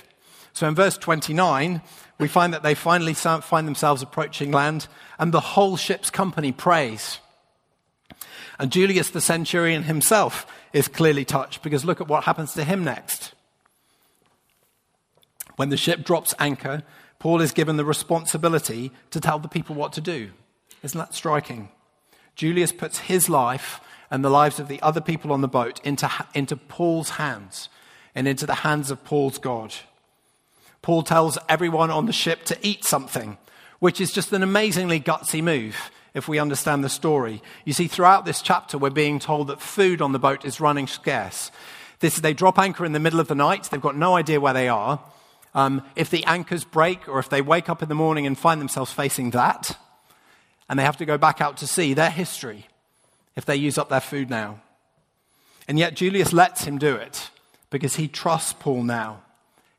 [0.53, 1.81] So in verse 29,
[2.19, 4.87] we find that they finally find themselves approaching land,
[5.19, 7.19] and the whole ship's company prays.
[8.59, 12.85] And Julius the centurion himself is clearly touched because look at what happens to him
[12.85, 13.33] next.
[15.57, 16.83] When the ship drops anchor,
[17.19, 20.31] Paul is given the responsibility to tell the people what to do.
[20.83, 21.71] Isn't that striking?
[22.35, 26.11] Julius puts his life and the lives of the other people on the boat into,
[26.35, 27.69] into Paul's hands
[28.15, 29.75] and into the hands of Paul's God.
[30.83, 33.39] Paul tells everyone on the ship to eat something,
[33.79, 37.43] which is just an amazingly gutsy move if we understand the story.
[37.65, 40.87] You see, throughout this chapter, we're being told that food on the boat is running
[40.87, 41.51] scarce.
[42.01, 44.53] This, they drop anchor in the middle of the night, they've got no idea where
[44.53, 45.01] they are.
[45.55, 48.61] Um, if the anchors break, or if they wake up in the morning and find
[48.61, 49.79] themselves facing that,
[50.69, 52.67] and they have to go back out to sea, they're history
[53.37, 54.61] if they use up their food now.
[55.67, 57.31] And yet Julius lets him do it
[57.71, 59.23] because he trusts Paul now.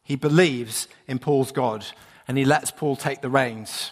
[0.04, 1.86] He believes in Paul's God
[2.28, 3.92] and he lets Paul take the reins.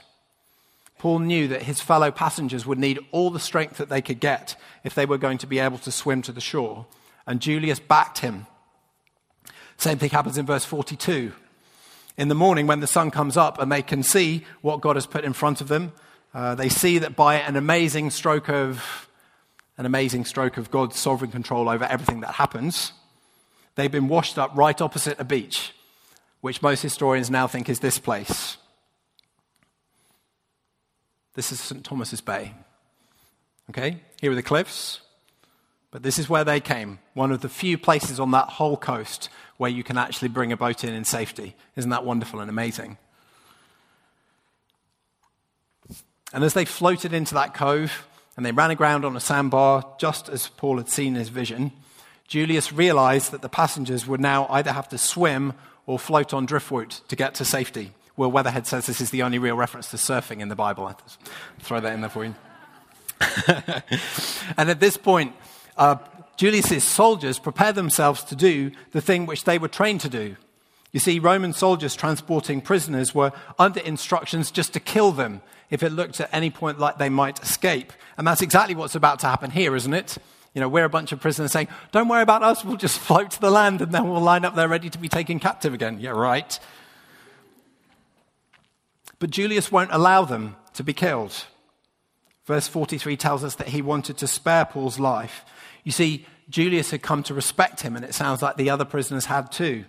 [0.98, 4.56] Paul knew that his fellow passengers would need all the strength that they could get
[4.84, 6.86] if they were going to be able to swim to the shore.
[7.28, 8.48] And Julius backed him.
[9.78, 11.34] Same thing happens in verse 42.
[12.18, 15.06] In the morning, when the sun comes up and they can see what God has
[15.06, 15.92] put in front of them,
[16.34, 19.10] uh, they see that by an amazing stroke of
[19.78, 22.92] an amazing stroke of God's sovereign control over everything that happens,
[23.76, 25.74] they've been washed up right opposite a beach,
[26.42, 28.58] which most historians now think is this place.
[31.36, 31.84] This is St.
[31.84, 32.54] Thomas's Bay.
[33.70, 35.02] Okay, here are the cliffs,
[35.90, 37.00] but this is where they came.
[37.14, 40.58] One of the few places on that whole coast where you can actually bring a
[40.58, 41.56] boat in in safety.
[41.76, 42.98] Isn't that wonderful and amazing?
[46.34, 50.30] And as they floated into that cove, and they ran aground on a sandbar just
[50.30, 51.72] as Paul had seen his vision,
[52.28, 55.54] Julius realized that the passengers would now either have to swim
[55.86, 57.92] or float on driftwood to get to safety.
[58.16, 60.86] Will Weatherhead says this is the only real reference to surfing in the Bible.
[60.86, 60.96] I
[61.60, 62.36] throw that in there for you.
[64.58, 65.34] and at this point,
[65.78, 65.98] uh,
[66.38, 70.36] Julius's soldiers prepare themselves to do the thing which they were trained to do.
[70.92, 75.90] You see, Roman soldiers transporting prisoners were under instructions just to kill them if it
[75.90, 77.94] looked at any point like they might escape.
[78.18, 80.18] And that's exactly what's about to happen here, isn't it?
[80.54, 83.32] You know, we're a bunch of prisoners saying, don't worry about us, we'll just float
[83.32, 86.00] to the land and then we'll line up there ready to be taken captive again.
[86.00, 86.60] Yeah, right.
[89.20, 91.46] But Julius won't allow them to be killed.
[92.46, 95.46] Verse 43 tells us that he wanted to spare Paul's life.
[95.84, 99.26] You see, Julius had come to respect him, and it sounds like the other prisoners
[99.26, 99.86] had too.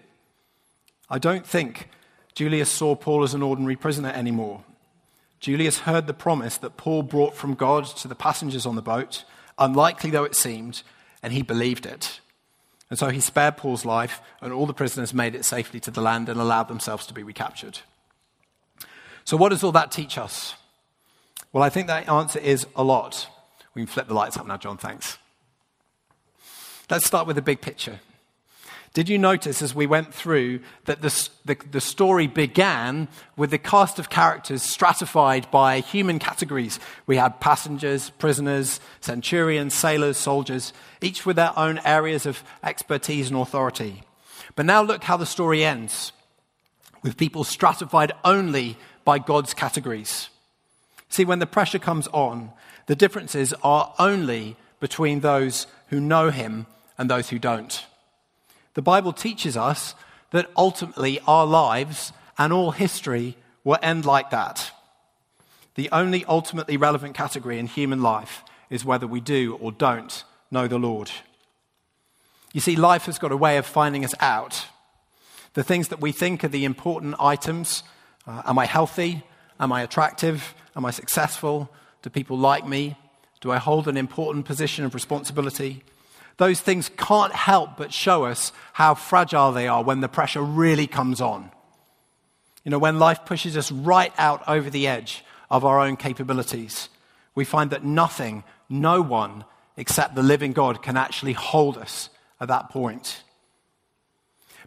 [1.11, 1.89] I don't think
[2.35, 4.63] Julius saw Paul as an ordinary prisoner anymore.
[5.45, 9.25] Julius heard the promise that Paul brought from God to the passengers on the boat,
[9.59, 10.83] unlikely though it seemed,
[11.23, 12.21] and he believed it.
[12.89, 16.01] And so he spared Paul's life, and all the prisoners made it safely to the
[16.01, 17.81] land and allowed themselves to be recaptured.
[19.25, 20.55] So, what does all that teach us?
[21.53, 23.29] Well, I think that answer is a lot.
[23.75, 25.19] We can flip the lights up now, John, thanks.
[26.89, 28.01] Let's start with the big picture.
[28.95, 33.59] Did you notice as we went through that the, the, the, story began with the
[33.59, 36.79] cast of characters stratified by human categories?
[37.05, 43.41] We had passengers, prisoners, centurions, sailors, soldiers, each with their own areas of expertise and
[43.41, 44.05] authority.
[44.55, 46.13] But now look how the story ends
[47.03, 50.29] with people stratified only by God's categories.
[51.09, 52.53] See, when the pressure comes on,
[52.87, 57.85] the differences are only between those who know Him and those who don't.
[58.75, 59.95] The Bible teaches us
[60.31, 64.73] that ultimately our lives and all history will end like that.
[65.77, 70.69] The only ultimately relevant category in human life is whether we do or don't know
[70.69, 71.11] the Lord.
[72.53, 74.67] You see, life has got a way of finding us out.
[75.55, 77.83] The things that we think are the important items
[78.27, 79.23] uh, am I healthy?
[79.61, 80.55] Am I attractive?
[80.75, 81.71] Am I successful?
[82.03, 82.97] Do people like me?
[83.41, 85.85] Do I hold an important position of responsibility?
[86.37, 90.87] Those things can't help but show us how fragile they are when the pressure really
[90.87, 91.51] comes on.
[92.65, 96.89] You know, when life pushes us right out over the edge of our own capabilities,
[97.35, 99.45] we find that nothing, no one,
[99.77, 102.09] except the living God can actually hold us
[102.41, 103.23] at that point.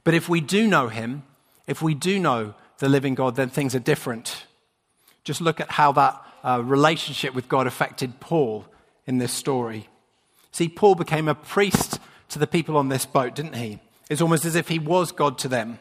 [0.04, 1.24] But if we do know Him,
[1.66, 4.46] if we do know the living God, then things are different.
[5.24, 8.66] Just look at how that uh, relationship with God affected Paul
[9.06, 9.90] in this story.
[10.58, 13.78] See, Paul became a priest to the people on this boat, didn't he?
[14.10, 15.78] It's almost as if he was God to them.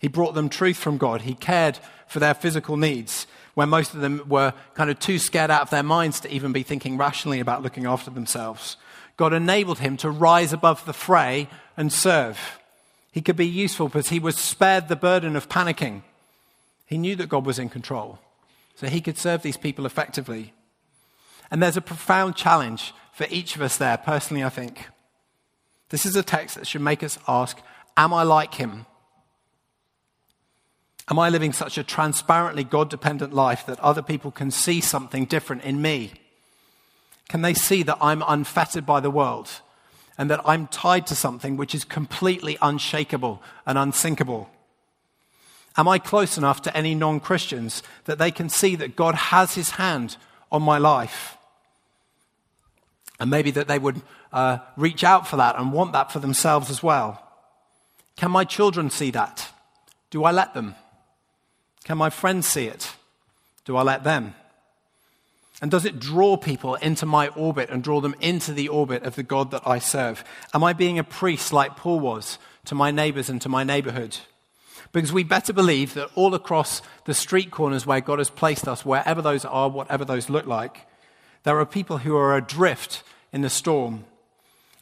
[0.00, 1.20] He brought them truth from God.
[1.20, 5.52] He cared for their physical needs, where most of them were kind of too scared
[5.52, 8.76] out of their minds to even be thinking rationally about looking after themselves.
[9.16, 12.58] God enabled him to rise above the fray and serve.
[13.12, 16.02] He could be useful because he was spared the burden of panicking.
[16.84, 18.18] He knew that God was in control,
[18.74, 20.52] so he could serve these people effectively.
[21.48, 24.86] And there's a profound challenge for each of us there, personally, I think.
[25.90, 27.58] This is a text that should make us ask
[27.94, 28.86] Am I like him?
[31.10, 35.26] Am I living such a transparently God dependent life that other people can see something
[35.26, 36.12] different in me?
[37.28, 39.50] Can they see that I'm unfettered by the world
[40.16, 44.48] and that I'm tied to something which is completely unshakable and unsinkable?
[45.76, 49.56] Am I close enough to any non Christians that they can see that God has
[49.56, 50.16] his hand
[50.50, 51.36] on my life?
[53.20, 54.00] And maybe that they would
[54.32, 57.22] uh, reach out for that and want that for themselves as well.
[58.16, 59.52] Can my children see that?
[60.10, 60.74] Do I let them?
[61.84, 62.92] Can my friends see it?
[63.64, 64.34] Do I let them?
[65.62, 69.14] And does it draw people into my orbit and draw them into the orbit of
[69.14, 70.24] the God that I serve?
[70.54, 74.16] Am I being a priest like Paul was to my neighbors and to my neighborhood?
[74.92, 78.84] Because we better believe that all across the street corners where God has placed us,
[78.84, 80.86] wherever those are, whatever those look like,
[81.42, 84.04] there are people who are adrift in the storm.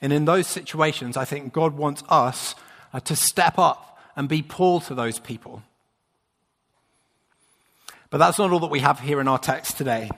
[0.01, 2.55] And in those situations, I think God wants us
[2.93, 5.63] uh, to step up and be Paul to those people.
[8.11, 10.11] But that's not all that we have here in our text today.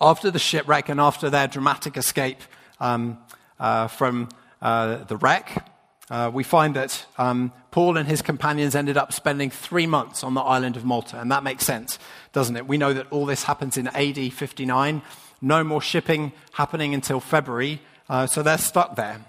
[0.00, 2.40] After the shipwreck and after their dramatic escape
[2.80, 3.18] um,
[3.60, 4.28] uh, from
[4.60, 5.68] uh, the wreck,
[6.12, 10.34] uh, we find that um, Paul and his companions ended up spending three months on
[10.34, 11.18] the island of Malta.
[11.18, 11.98] And that makes sense,
[12.32, 12.68] doesn't it?
[12.68, 15.02] We know that all this happens in AD 59
[15.42, 19.20] no more shipping happening until February, uh, so they're stuck there.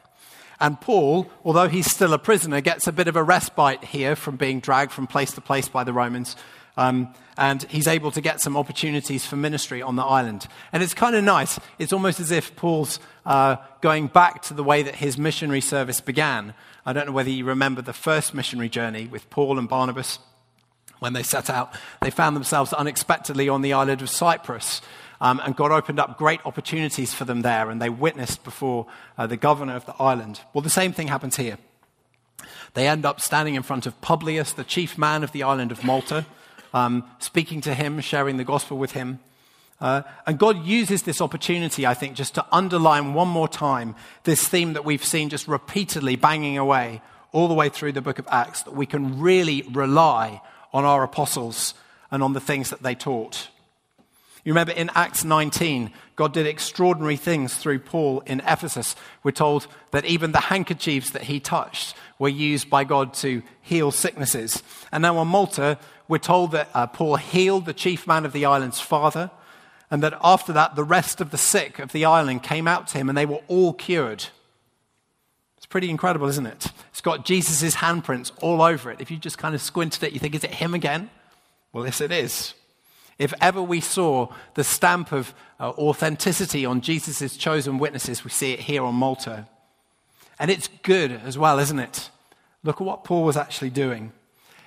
[0.59, 4.35] And Paul, although he's still a prisoner, gets a bit of a respite here from
[4.35, 6.35] being dragged from place to place by the Romans.
[6.77, 10.47] Um, and he's able to get some opportunities for ministry on the island.
[10.71, 11.59] And it's kind of nice.
[11.79, 15.99] It's almost as if Paul's uh, going back to the way that his missionary service
[15.99, 16.53] began.
[16.85, 20.19] I don't know whether you remember the first missionary journey with Paul and Barnabas.
[20.99, 24.81] When they set out, they found themselves unexpectedly on the island of Cyprus.
[25.21, 29.27] Um, and God opened up great opportunities for them there, and they witnessed before uh,
[29.27, 30.41] the governor of the island.
[30.53, 31.57] Well, the same thing happens here.
[32.73, 35.83] They end up standing in front of Publius, the chief man of the island of
[35.83, 36.25] Malta,
[36.73, 39.19] um, speaking to him, sharing the gospel with him.
[39.81, 44.47] Uh, and God uses this opportunity, I think, just to underline one more time this
[44.47, 48.27] theme that we've seen just repeatedly banging away all the way through the book of
[48.31, 51.73] Acts that we can really rely on our apostles
[52.11, 53.49] and on the things that they taught.
[54.45, 58.95] You remember in Acts 19, God did extraordinary things through Paul in Ephesus.
[59.23, 63.89] We're told that even the handkerchiefs that he touched were used by God to heal
[63.89, 64.61] sicknesses.
[64.91, 68.45] And now on Malta, we're told that uh, Paul healed the chief man of the
[68.45, 69.31] island's father,
[69.93, 72.97] and that after that, the rest of the sick of the island came out to
[72.97, 74.25] him and they were all cured.
[75.55, 76.69] It's pretty incredible, isn't it?
[76.89, 79.01] It's got Jesus' handprints all over it.
[79.01, 81.11] If you just kind of squinted it, you think, is it him again?
[81.73, 82.55] Well, yes, it is.
[83.19, 88.51] If ever we saw the stamp of uh, authenticity on Jesus' chosen witnesses, we see
[88.51, 89.47] it here on Malta.
[90.39, 92.09] And it's good as well, isn't it?
[92.63, 94.11] Look at what Paul was actually doing.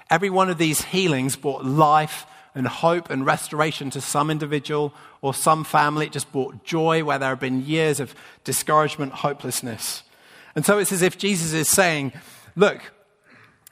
[0.08, 2.26] Every one of these healings brought life
[2.56, 6.06] and hope and restoration to some individual or some family.
[6.06, 10.02] It just brought joy where there have been years of discouragement, hopelessness.
[10.56, 12.12] And so it's as if Jesus is saying,
[12.56, 12.92] Look,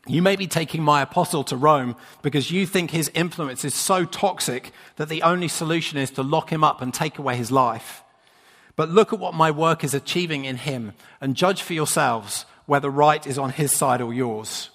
[0.07, 4.05] you may be taking my apostle to Rome because you think his influence is so
[4.05, 8.03] toxic that the only solution is to lock him up and take away his life.
[8.77, 12.91] But look at what my work is achieving in him and judge for yourselves whether
[12.91, 14.71] right is on his side or yours.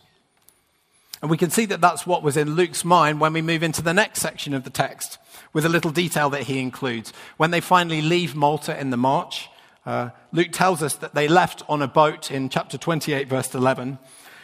[1.22, 3.82] And we can see that that's what was in Luke's mind when we move into
[3.82, 5.18] the next section of the text
[5.52, 7.12] with a little detail that he includes.
[7.38, 9.50] When they finally leave Malta in the march,
[9.86, 13.98] uh, Luke tells us that they left on a boat in chapter 28, verse 11,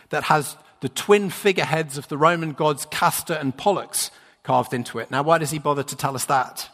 [0.10, 4.12] that has the twin figureheads of the Roman gods Castor and Pollux
[4.44, 5.10] carved into it.
[5.10, 6.70] Now, why does he bother to tell us that?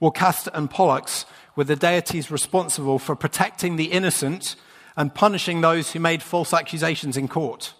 [0.00, 4.56] Well, Castor and Pollux were the deities responsible for protecting the innocent
[4.96, 7.74] and punishing those who made false accusations in court.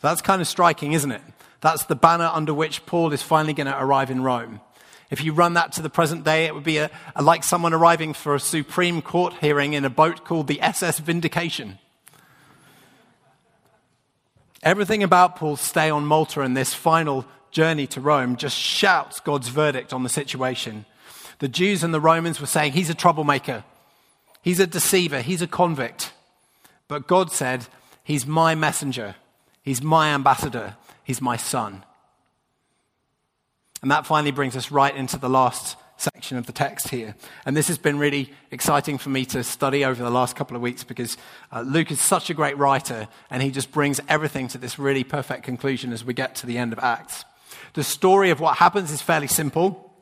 [0.00, 1.22] That's kind of striking, isn't it?
[1.60, 4.60] That's the banner under which Paul is finally going to arrive in Rome.
[5.10, 7.74] If you run that to the present day, it would be a, a, like someone
[7.74, 11.78] arriving for a Supreme Court hearing in a boat called the SS Vindication.
[14.62, 19.48] Everything about Paul's stay on Malta and this final journey to Rome just shouts God's
[19.48, 20.84] verdict on the situation.
[21.40, 23.64] The Jews and the Romans were saying, He's a troublemaker,
[24.42, 26.12] he's a deceiver, he's a convict.
[26.86, 27.66] But God said,
[28.02, 29.14] He's my messenger.
[29.62, 30.76] He's my ambassador.
[31.04, 31.84] He's my son.
[33.82, 37.14] And that finally brings us right into the last section of the text here.
[37.44, 40.62] And this has been really exciting for me to study over the last couple of
[40.62, 41.16] weeks because
[41.52, 45.04] uh, Luke is such a great writer and he just brings everything to this really
[45.04, 47.24] perfect conclusion as we get to the end of Acts.
[47.74, 49.94] The story of what happens is fairly simple.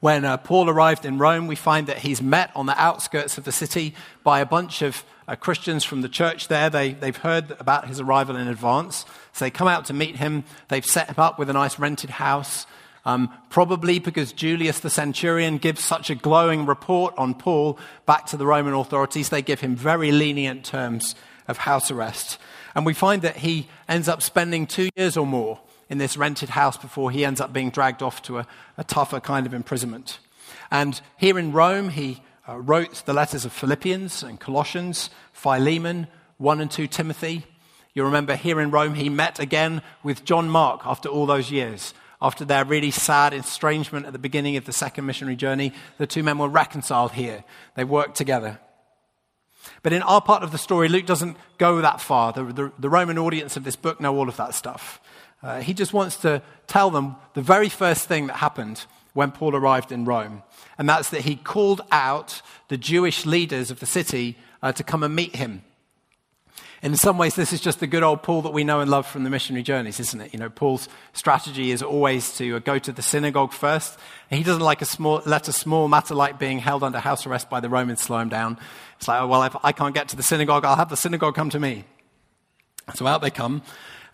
[0.00, 3.44] When uh, Paul arrived in Rome, we find that he's met on the outskirts of
[3.44, 3.94] the city
[4.24, 6.68] by a bunch of uh, Christians from the church there.
[6.68, 9.06] They, they've heard about his arrival in advance.
[9.32, 10.44] So they come out to meet him.
[10.68, 12.66] They've set him up with a nice rented house.
[13.06, 18.36] Um, probably because Julius the centurion gives such a glowing report on Paul back to
[18.36, 21.16] the Roman authorities, they give him very lenient terms
[21.48, 22.38] of house arrest.
[22.74, 26.50] And we find that he ends up spending two years or more in this rented
[26.50, 30.20] house before he ends up being dragged off to a, a tougher kind of imprisonment.
[30.70, 36.60] And here in Rome, he uh, wrote the letters of Philippians and Colossians, Philemon, 1
[36.60, 37.44] and 2 Timothy.
[37.94, 41.94] You remember here in Rome, he met again with John Mark after all those years.
[42.20, 46.22] After their really sad estrangement at the beginning of the second missionary journey, the two
[46.22, 47.44] men were reconciled here.
[47.74, 48.60] They worked together.
[49.82, 52.32] But in our part of the story, Luke doesn't go that far.
[52.32, 55.00] The, the, the Roman audience of this book know all of that stuff.
[55.42, 59.54] Uh, he just wants to tell them the very first thing that happened when Paul
[59.54, 60.42] arrived in Rome.
[60.78, 65.02] And that's that he called out the Jewish leaders of the city uh, to come
[65.02, 65.62] and meet him.
[66.82, 69.06] In some ways, this is just the good old Paul that we know and love
[69.06, 70.32] from the missionary journeys, isn't it?
[70.32, 73.96] You know, Paul's strategy is always to uh, go to the synagogue first.
[74.30, 77.24] And he doesn't like a small, let a small matter like being held under house
[77.24, 78.58] arrest by the Romans slow him down.
[78.96, 81.36] It's like, oh, well, if I can't get to the synagogue, I'll have the synagogue
[81.36, 81.84] come to me.
[82.96, 83.62] So out they come.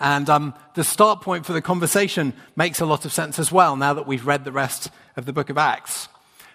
[0.01, 3.77] And um, the start point for the conversation makes a lot of sense as well
[3.77, 6.09] now that we've read the rest of the book of Acts.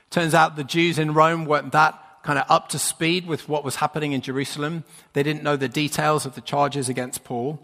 [0.09, 3.65] Turns out the Jews in Rome weren't that kind of up to speed with what
[3.65, 4.85] was happening in Jerusalem.
[5.11, 7.59] They didn't know the details of the charges against Paul.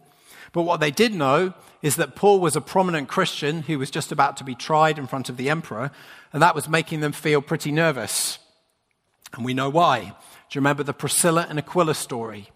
[0.51, 4.11] But what they did know is that Paul was a prominent Christian who was just
[4.11, 5.91] about to be tried in front of the emperor,
[6.33, 8.39] and that was making them feel pretty nervous.
[9.33, 9.99] And we know why.
[9.99, 12.49] Do you remember the Priscilla and Aquila story?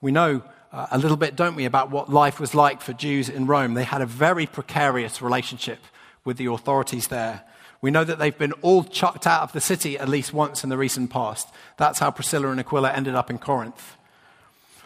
[0.00, 0.42] We know
[0.72, 3.74] a little bit, don't we, about what life was like for Jews in Rome.
[3.74, 5.80] They had a very precarious relationship
[6.24, 7.42] with the authorities there.
[7.82, 10.70] We know that they've been all chucked out of the city at least once in
[10.70, 11.48] the recent past.
[11.76, 13.96] That's how Priscilla and Aquila ended up in Corinth.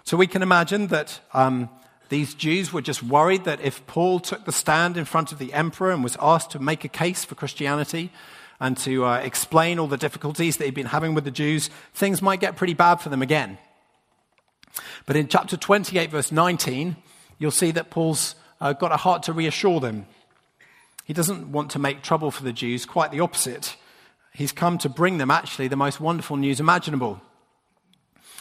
[0.05, 1.69] So we can imagine that um,
[2.09, 5.53] these Jews were just worried that if Paul took the stand in front of the
[5.53, 8.13] emperor and was asked to make a case for Christianity
[8.61, 12.23] and to uh, explain all the difficulties that he'd been having with the Jews, things
[12.23, 13.59] might get pretty bad for them again.
[15.07, 16.97] But in chapter 28, verse 19,
[17.39, 20.07] you'll see that Paul's uh, got a heart to reassure them.
[21.05, 23.77] He doesn't want to make trouble for the Jews, quite the opposite.
[24.33, 27.21] He's come to bring them actually the most wonderful news imaginable.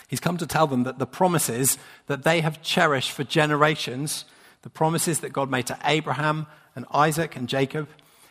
[0.07, 1.77] He's come to tell them that the promises
[2.07, 4.25] that they have cherished for generations,
[4.61, 7.89] the promises that God made to Abraham and Isaac and Jacob,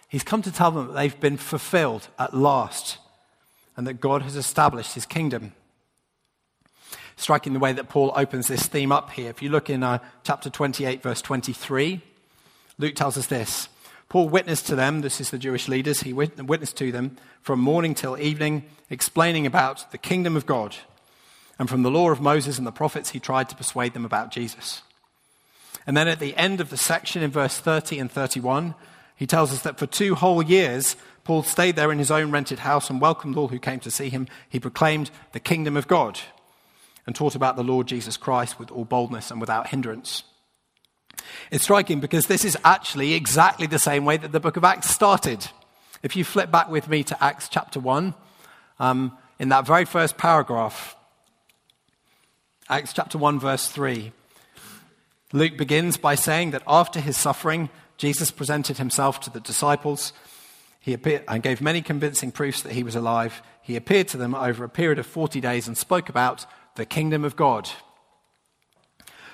[0.09, 2.99] he's come to tell them that they've been fulfilled at last
[3.77, 5.53] and that God has established his kingdom
[7.17, 9.31] striking the way that Paul opens this theme up here.
[9.31, 12.01] If you look in uh, chapter 28, verse 23,
[12.79, 13.69] Luke tells us this
[14.09, 17.95] Paul witnessed to them, this is the Jewish leaders, he witnessed to them from morning
[17.95, 20.77] till evening, explaining about the kingdom of God.
[21.59, 24.31] And from the law of Moses and the prophets, he tried to persuade them about
[24.31, 24.83] Jesus.
[25.87, 28.75] And then at the end of the section in verse 30 and 31,
[29.17, 32.61] he tells us that for two whole years, Paul stayed there in his own rented
[32.61, 34.27] house and welcomed all who came to see him.
[34.49, 36.21] He proclaimed the kingdom of God
[37.07, 40.25] and taught about the Lord Jesus Christ with all boldness and without hindrance.
[41.51, 44.91] It's striking because this is actually exactly the same way that the book of Acts
[44.91, 45.47] started.
[46.03, 48.15] If you flip back with me to Acts chapter 1,
[48.79, 50.97] um, in that very first paragraph,
[52.69, 54.13] Acts chapter 1, verse 3,
[55.33, 60.13] Luke begins by saying that after his suffering, Jesus presented himself to the disciples.
[60.81, 63.43] He appeared and gave many convincing proofs that he was alive.
[63.63, 66.45] He appeared to them over a period of 40 days and spoke about
[66.77, 67.69] the kingdom of God.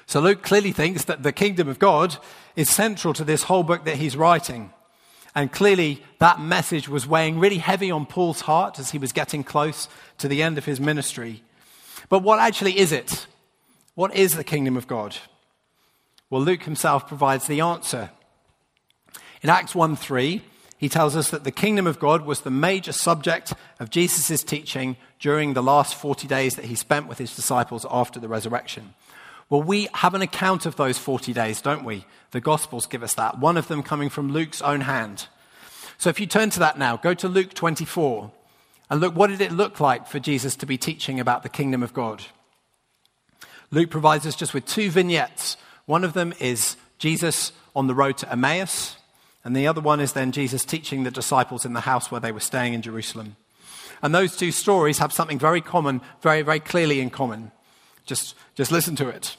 [0.06, 2.16] So Luke clearly thinks that the kingdom of God
[2.56, 4.72] is central to this whole book that he's writing.
[5.34, 9.44] And clearly, that message was weighing really heavy on Paul's heart as he was getting
[9.44, 11.42] close to the end of his ministry.
[12.08, 13.26] But what actually is it?
[13.94, 15.16] What is the kingdom of God?
[16.30, 18.10] Well, Luke himself provides the answer.
[19.42, 20.42] In Acts 1 3,
[20.78, 24.96] he tells us that the kingdom of God was the major subject of Jesus' teaching
[25.18, 28.94] during the last 40 days that he spent with his disciples after the resurrection.
[29.50, 32.04] Well, we have an account of those 40 days, don't we?
[32.30, 35.26] The Gospels give us that, one of them coming from Luke's own hand.
[35.98, 38.30] So if you turn to that now, go to Luke 24
[38.90, 41.82] and look, what did it look like for Jesus to be teaching about the kingdom
[41.82, 42.22] of God?
[43.70, 45.56] Luke provides us just with two vignettes.
[45.86, 48.96] One of them is Jesus on the road to Emmaus,
[49.48, 52.32] and the other one is then Jesus teaching the disciples in the house where they
[52.32, 53.36] were staying in Jerusalem.
[54.02, 57.50] And those two stories have something very common, very, very clearly in common.
[58.04, 59.38] Just, just listen to it.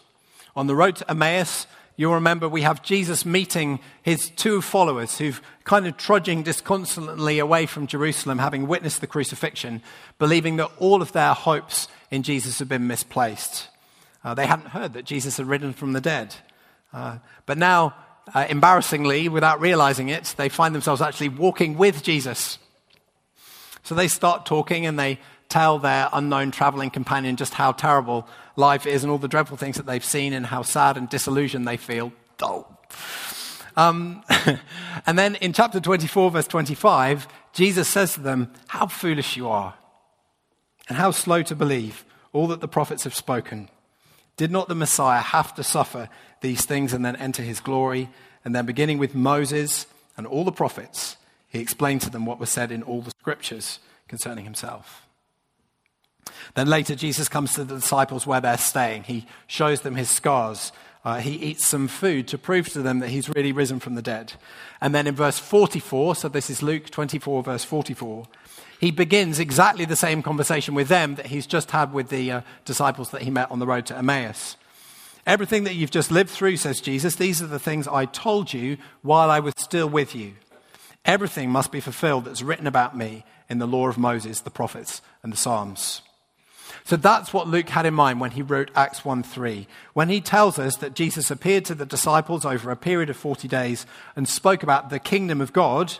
[0.56, 5.44] On the road to Emmaus, you'll remember we have Jesus meeting his two followers who've
[5.64, 9.80] kind of trudging disconsolately away from Jerusalem, having witnessed the crucifixion,
[10.18, 13.68] believing that all of their hopes in Jesus had been misplaced.
[14.24, 16.34] Uh, they hadn't heard that Jesus had risen from the dead.
[16.92, 17.94] Uh, but now,
[18.34, 22.58] uh, embarrassingly, without realizing it, they find themselves actually walking with Jesus.
[23.84, 25.20] So they start talking and they
[25.50, 29.78] tell their unknown traveling companion just how terrible life is and all the dreadful things
[29.78, 32.14] that they've seen and how sad and disillusioned they feel.
[32.42, 32.68] Oh.
[33.76, 34.24] Um,
[35.06, 39.74] and then in chapter 24, verse 25, Jesus says to them, How foolish you are,
[40.88, 43.70] and how slow to believe all that the prophets have spoken.
[44.38, 46.10] Did not the Messiah have to suffer
[46.42, 48.10] these things and then enter his glory?
[48.46, 49.86] And then, beginning with Moses
[50.18, 51.18] and all the prophets,
[51.48, 55.06] he explained to them what was said in all the scriptures concerning himself.
[56.56, 59.04] Then later, Jesus comes to the disciples where they're staying.
[59.04, 60.72] He shows them his scars.
[61.04, 64.02] Uh, he eats some food to prove to them that he's really risen from the
[64.02, 64.34] dead.
[64.82, 68.28] And then in verse 44, so this is Luke 24, verse 44,
[68.80, 72.42] he begins exactly the same conversation with them that he's just had with the uh,
[72.66, 74.56] disciples that he met on the road to Emmaus.
[75.26, 78.78] Everything that you've just lived through, says Jesus, these are the things I told you
[79.02, 80.34] while I was still with you.
[81.06, 85.02] Everything must be fulfilled that's written about me in the law of Moses, the prophets,
[85.24, 86.02] and the Psalms.
[86.86, 89.68] So that's what Luke had in mind when he wrote Acts 1 3.
[89.94, 93.48] When he tells us that Jesus appeared to the disciples over a period of 40
[93.48, 95.94] days and spoke about the kingdom of God,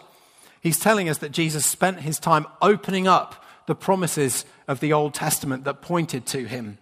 [0.62, 5.14] he's telling us that Jesus spent his time opening up the promises of the Old
[5.14, 6.78] Testament that pointed to him.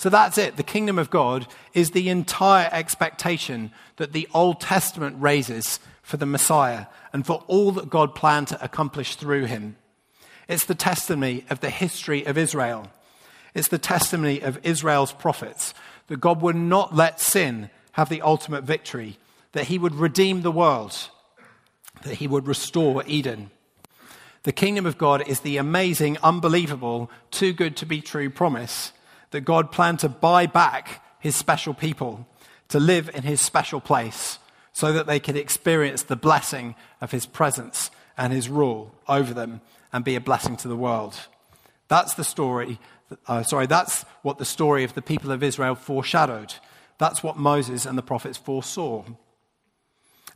[0.00, 0.56] So that's it.
[0.56, 6.24] The kingdom of God is the entire expectation that the Old Testament raises for the
[6.24, 9.76] Messiah and for all that God planned to accomplish through him.
[10.48, 12.90] It's the testimony of the history of Israel.
[13.52, 15.74] It's the testimony of Israel's prophets
[16.06, 19.18] that God would not let sin have the ultimate victory,
[19.52, 20.96] that he would redeem the world,
[22.04, 23.50] that he would restore Eden.
[24.44, 28.94] The kingdom of God is the amazing, unbelievable, too good to be true promise
[29.30, 32.26] that God planned to buy back his special people,
[32.68, 34.38] to live in his special place,
[34.72, 39.60] so that they could experience the blessing of his presence and his rule over them
[39.92, 41.18] and be a blessing to the world.
[41.88, 42.78] That's the story
[43.26, 46.54] uh, sorry, that's what the story of the people of Israel foreshadowed.
[46.98, 49.04] That's what Moses and the prophets foresaw.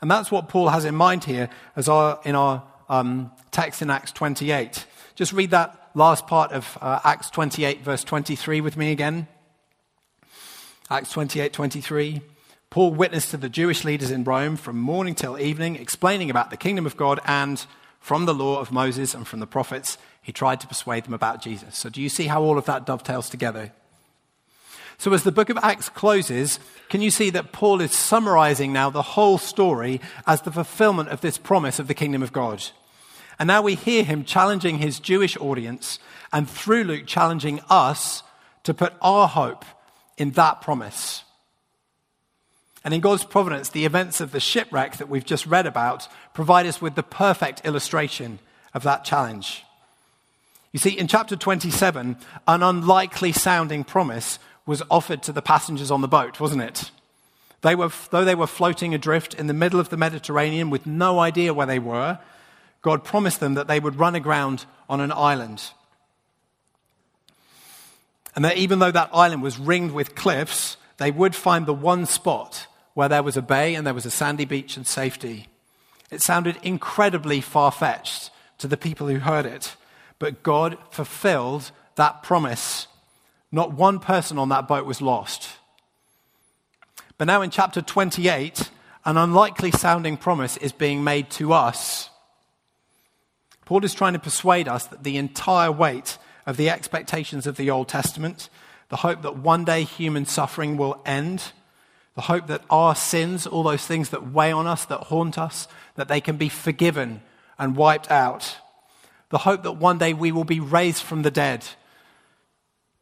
[0.01, 3.91] And that's what Paul has in mind here as our, in our um, text in
[3.91, 4.87] Acts 28.
[5.15, 9.29] Just read that last part of uh, Acts 28, verse 23 with me again.
[10.91, 12.21] Acts 28, 23.
[12.69, 16.57] Paul witnessed to the Jewish leaders in Rome from morning till evening, explaining about the
[16.57, 17.65] kingdom of God and
[18.01, 21.41] from the law of Moses and from the prophets, he tried to persuade them about
[21.41, 21.77] Jesus.
[21.77, 23.73] So, do you see how all of that dovetails together?
[24.99, 26.59] So, as the book of Acts closes,
[26.89, 31.21] can you see that Paul is summarizing now the whole story as the fulfillment of
[31.21, 32.65] this promise of the kingdom of God?
[33.39, 35.99] And now we hear him challenging his Jewish audience,
[36.33, 38.23] and through Luke, challenging us
[38.65, 39.65] to put our hope
[40.17, 41.25] in that promise.
[42.85, 46.67] And in God's providence, the events of the shipwreck that we've just read about provide
[46.67, 48.39] us with the perfect illustration
[48.75, 49.65] of that challenge.
[50.73, 52.17] You see, in chapter 27,
[52.49, 56.91] an unlikely sounding promise was offered to the passengers on the boat, wasn't it?
[57.63, 61.21] They were, though they were floating adrift in the middle of the Mediterranean with no
[61.21, 62.19] idea where they were,
[62.85, 65.71] God promised them that they would run aground on an island.
[68.37, 72.05] And that even though that island was ringed with cliffs, they would find the one
[72.05, 75.49] spot where there was a bay and there was a sandy beach and safety.
[76.11, 79.77] It sounded incredibly far fetched to the people who heard it,
[80.19, 82.87] but God fulfilled that promise
[83.51, 85.49] not one person on that boat was lost.
[87.17, 88.69] But now in chapter 28,
[89.07, 92.11] an unlikely sounding promise is being made to us.
[93.65, 97.71] Paul is trying to persuade us that the entire weight of the expectations of the
[97.71, 98.49] Old Testament,
[98.89, 101.53] the hope that one day human suffering will end,
[102.15, 105.67] the hope that our sins, all those things that weigh on us, that haunt us,
[105.95, 107.23] that they can be forgiven
[107.59, 108.59] and wiped out,
[109.31, 111.65] the hope that one day we will be raised from the dead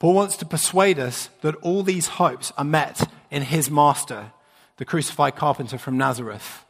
[0.03, 4.33] Paul wants to persuade us that all these hopes are met in his master,
[4.77, 6.65] the crucified carpenter from Nazareth.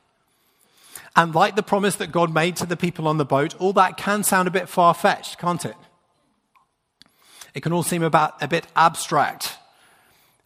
[1.15, 3.97] And like the promise that God made to the people on the boat, all that
[3.97, 5.77] can sound a bit far fetched, can't it?
[7.55, 9.59] It can all seem about a bit abstract,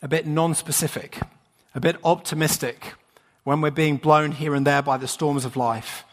[0.02, 1.20] a bit non specific,
[1.74, 2.94] a bit optimistic
[3.44, 6.04] when we're being blown here and there by the storms of life.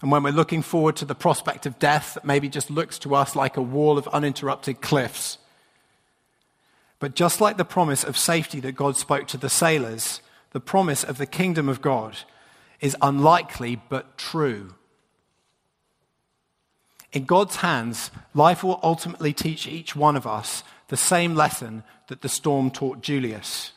[0.00, 3.14] And when we're looking forward to the prospect of death that maybe just looks to
[3.14, 5.38] us like a wall of uninterrupted cliffs
[6.98, 11.04] but just like the promise of safety that God spoke to the sailors, the promise
[11.04, 12.18] of the kingdom of God
[12.80, 14.74] is unlikely but true.
[17.12, 22.20] In God's hands, life will ultimately teach each one of us the same lesson that
[22.20, 23.72] the storm taught Julius.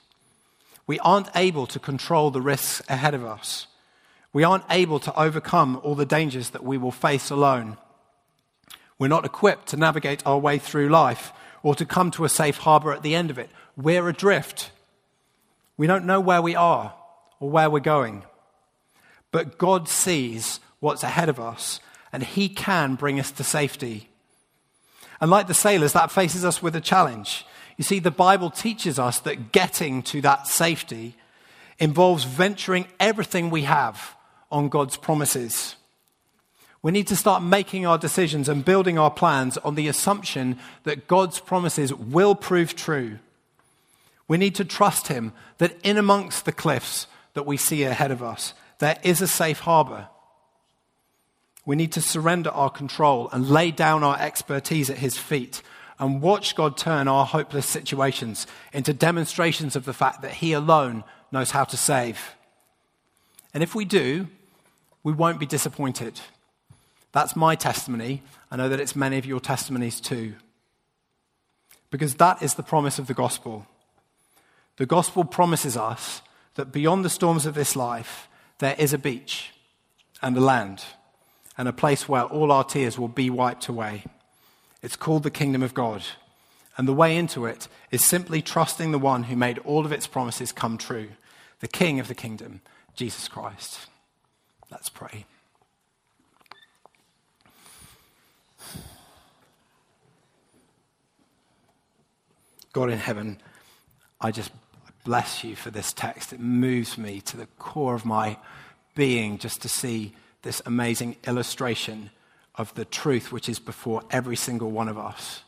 [0.86, 3.68] We aren't able to control the risks ahead of us.
[4.34, 7.78] We aren't able to overcome all the dangers that we will face alone.
[8.98, 11.34] We're not equipped to navigate our way through life
[11.64, 13.50] or to come to a safe harbor at the end of it.
[13.76, 14.72] We're adrift.
[15.78, 16.94] We don't know where we are
[17.40, 18.24] or where we're going.
[19.32, 21.80] But God sees what's ahead of us,
[22.12, 24.10] and He can bring us to safety.
[25.20, 27.46] And like the sailors, that faces us with a challenge.
[27.78, 31.16] You see, the Bible teaches us that getting to that safety
[31.80, 34.16] involves venturing everything we have
[34.52, 35.76] on God's promises.
[36.84, 41.08] We need to start making our decisions and building our plans on the assumption that
[41.08, 43.20] God's promises will prove true.
[44.28, 48.24] We need to trust Him that in amongst the cliffs that we see ahead of
[48.24, 50.08] us, there is a safe harbor.
[51.68, 55.62] We need to surrender our control and lay down our expertise at His feet
[56.00, 61.04] and watch God turn our hopeless situations into demonstrations of the fact that He alone
[61.32, 62.36] knows how to save.
[63.54, 64.28] And if we do,
[65.04, 66.20] we won't be disappointed.
[67.12, 68.24] That's my testimony.
[68.50, 70.34] I know that it's many of your testimonies too.
[71.92, 73.68] Because that is the promise of the gospel.
[74.78, 76.24] The gospel promises us
[76.56, 78.28] that beyond the storms of this life,
[78.62, 79.52] there is a beach
[80.22, 80.84] and a land
[81.58, 84.04] and a place where all our tears will be wiped away.
[84.84, 86.04] It's called the kingdom of God.
[86.78, 90.06] And the way into it is simply trusting the one who made all of its
[90.06, 91.10] promises come true,
[91.60, 92.62] the king of the kingdom,
[92.96, 93.80] Jesus Christ.
[94.70, 95.26] Let's pray.
[102.74, 103.42] God in heaven,
[104.22, 104.52] I just
[105.04, 106.34] bless you for this text.
[106.34, 108.38] It moves me to the core of my
[108.96, 112.10] being just to see this amazing illustration
[112.56, 115.42] of the truth which is before every single one of us.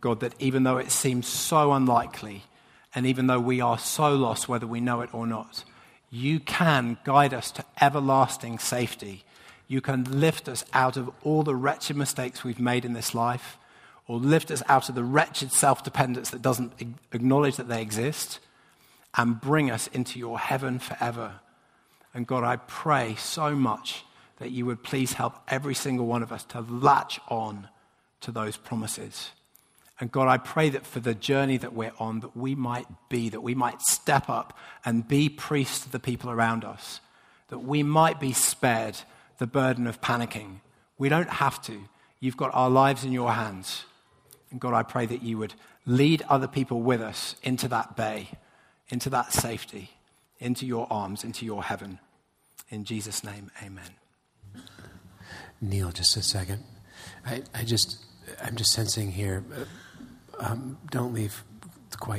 [0.00, 2.44] God, that even though it seems so unlikely,
[2.94, 5.64] and even though we are so lost, whether we know it or not,
[6.10, 9.24] you can guide us to everlasting safety.
[9.66, 13.58] You can lift us out of all the wretched mistakes we've made in this life
[14.08, 16.72] or lift us out of the wretched self dependence that doesn't
[17.12, 18.40] acknowledge that they exist
[19.16, 21.40] and bring us into your heaven forever.
[22.14, 24.04] And God, I pray so much
[24.38, 27.68] that you would please help every single one of us to latch on
[28.22, 29.30] to those promises.
[30.00, 33.28] And God, I pray that for the journey that we're on, that we might be,
[33.30, 37.00] that we might step up and be priests to the people around us,
[37.48, 38.98] that we might be spared
[39.38, 40.60] the burden of panicking.
[40.98, 41.80] We don't have to.
[42.20, 43.84] You've got our lives in your hands.
[44.50, 45.54] And God, I pray that you would
[45.86, 48.30] lead other people with us into that bay,
[48.88, 49.90] into that safety,
[50.38, 51.98] into your arms, into your heaven.
[52.70, 54.64] In Jesus' name, amen.
[55.60, 56.62] Neil, just a second.
[57.26, 58.04] I, I just,
[58.42, 59.44] I'm just sensing here.
[59.54, 59.64] Uh,
[60.40, 61.42] um, don't leave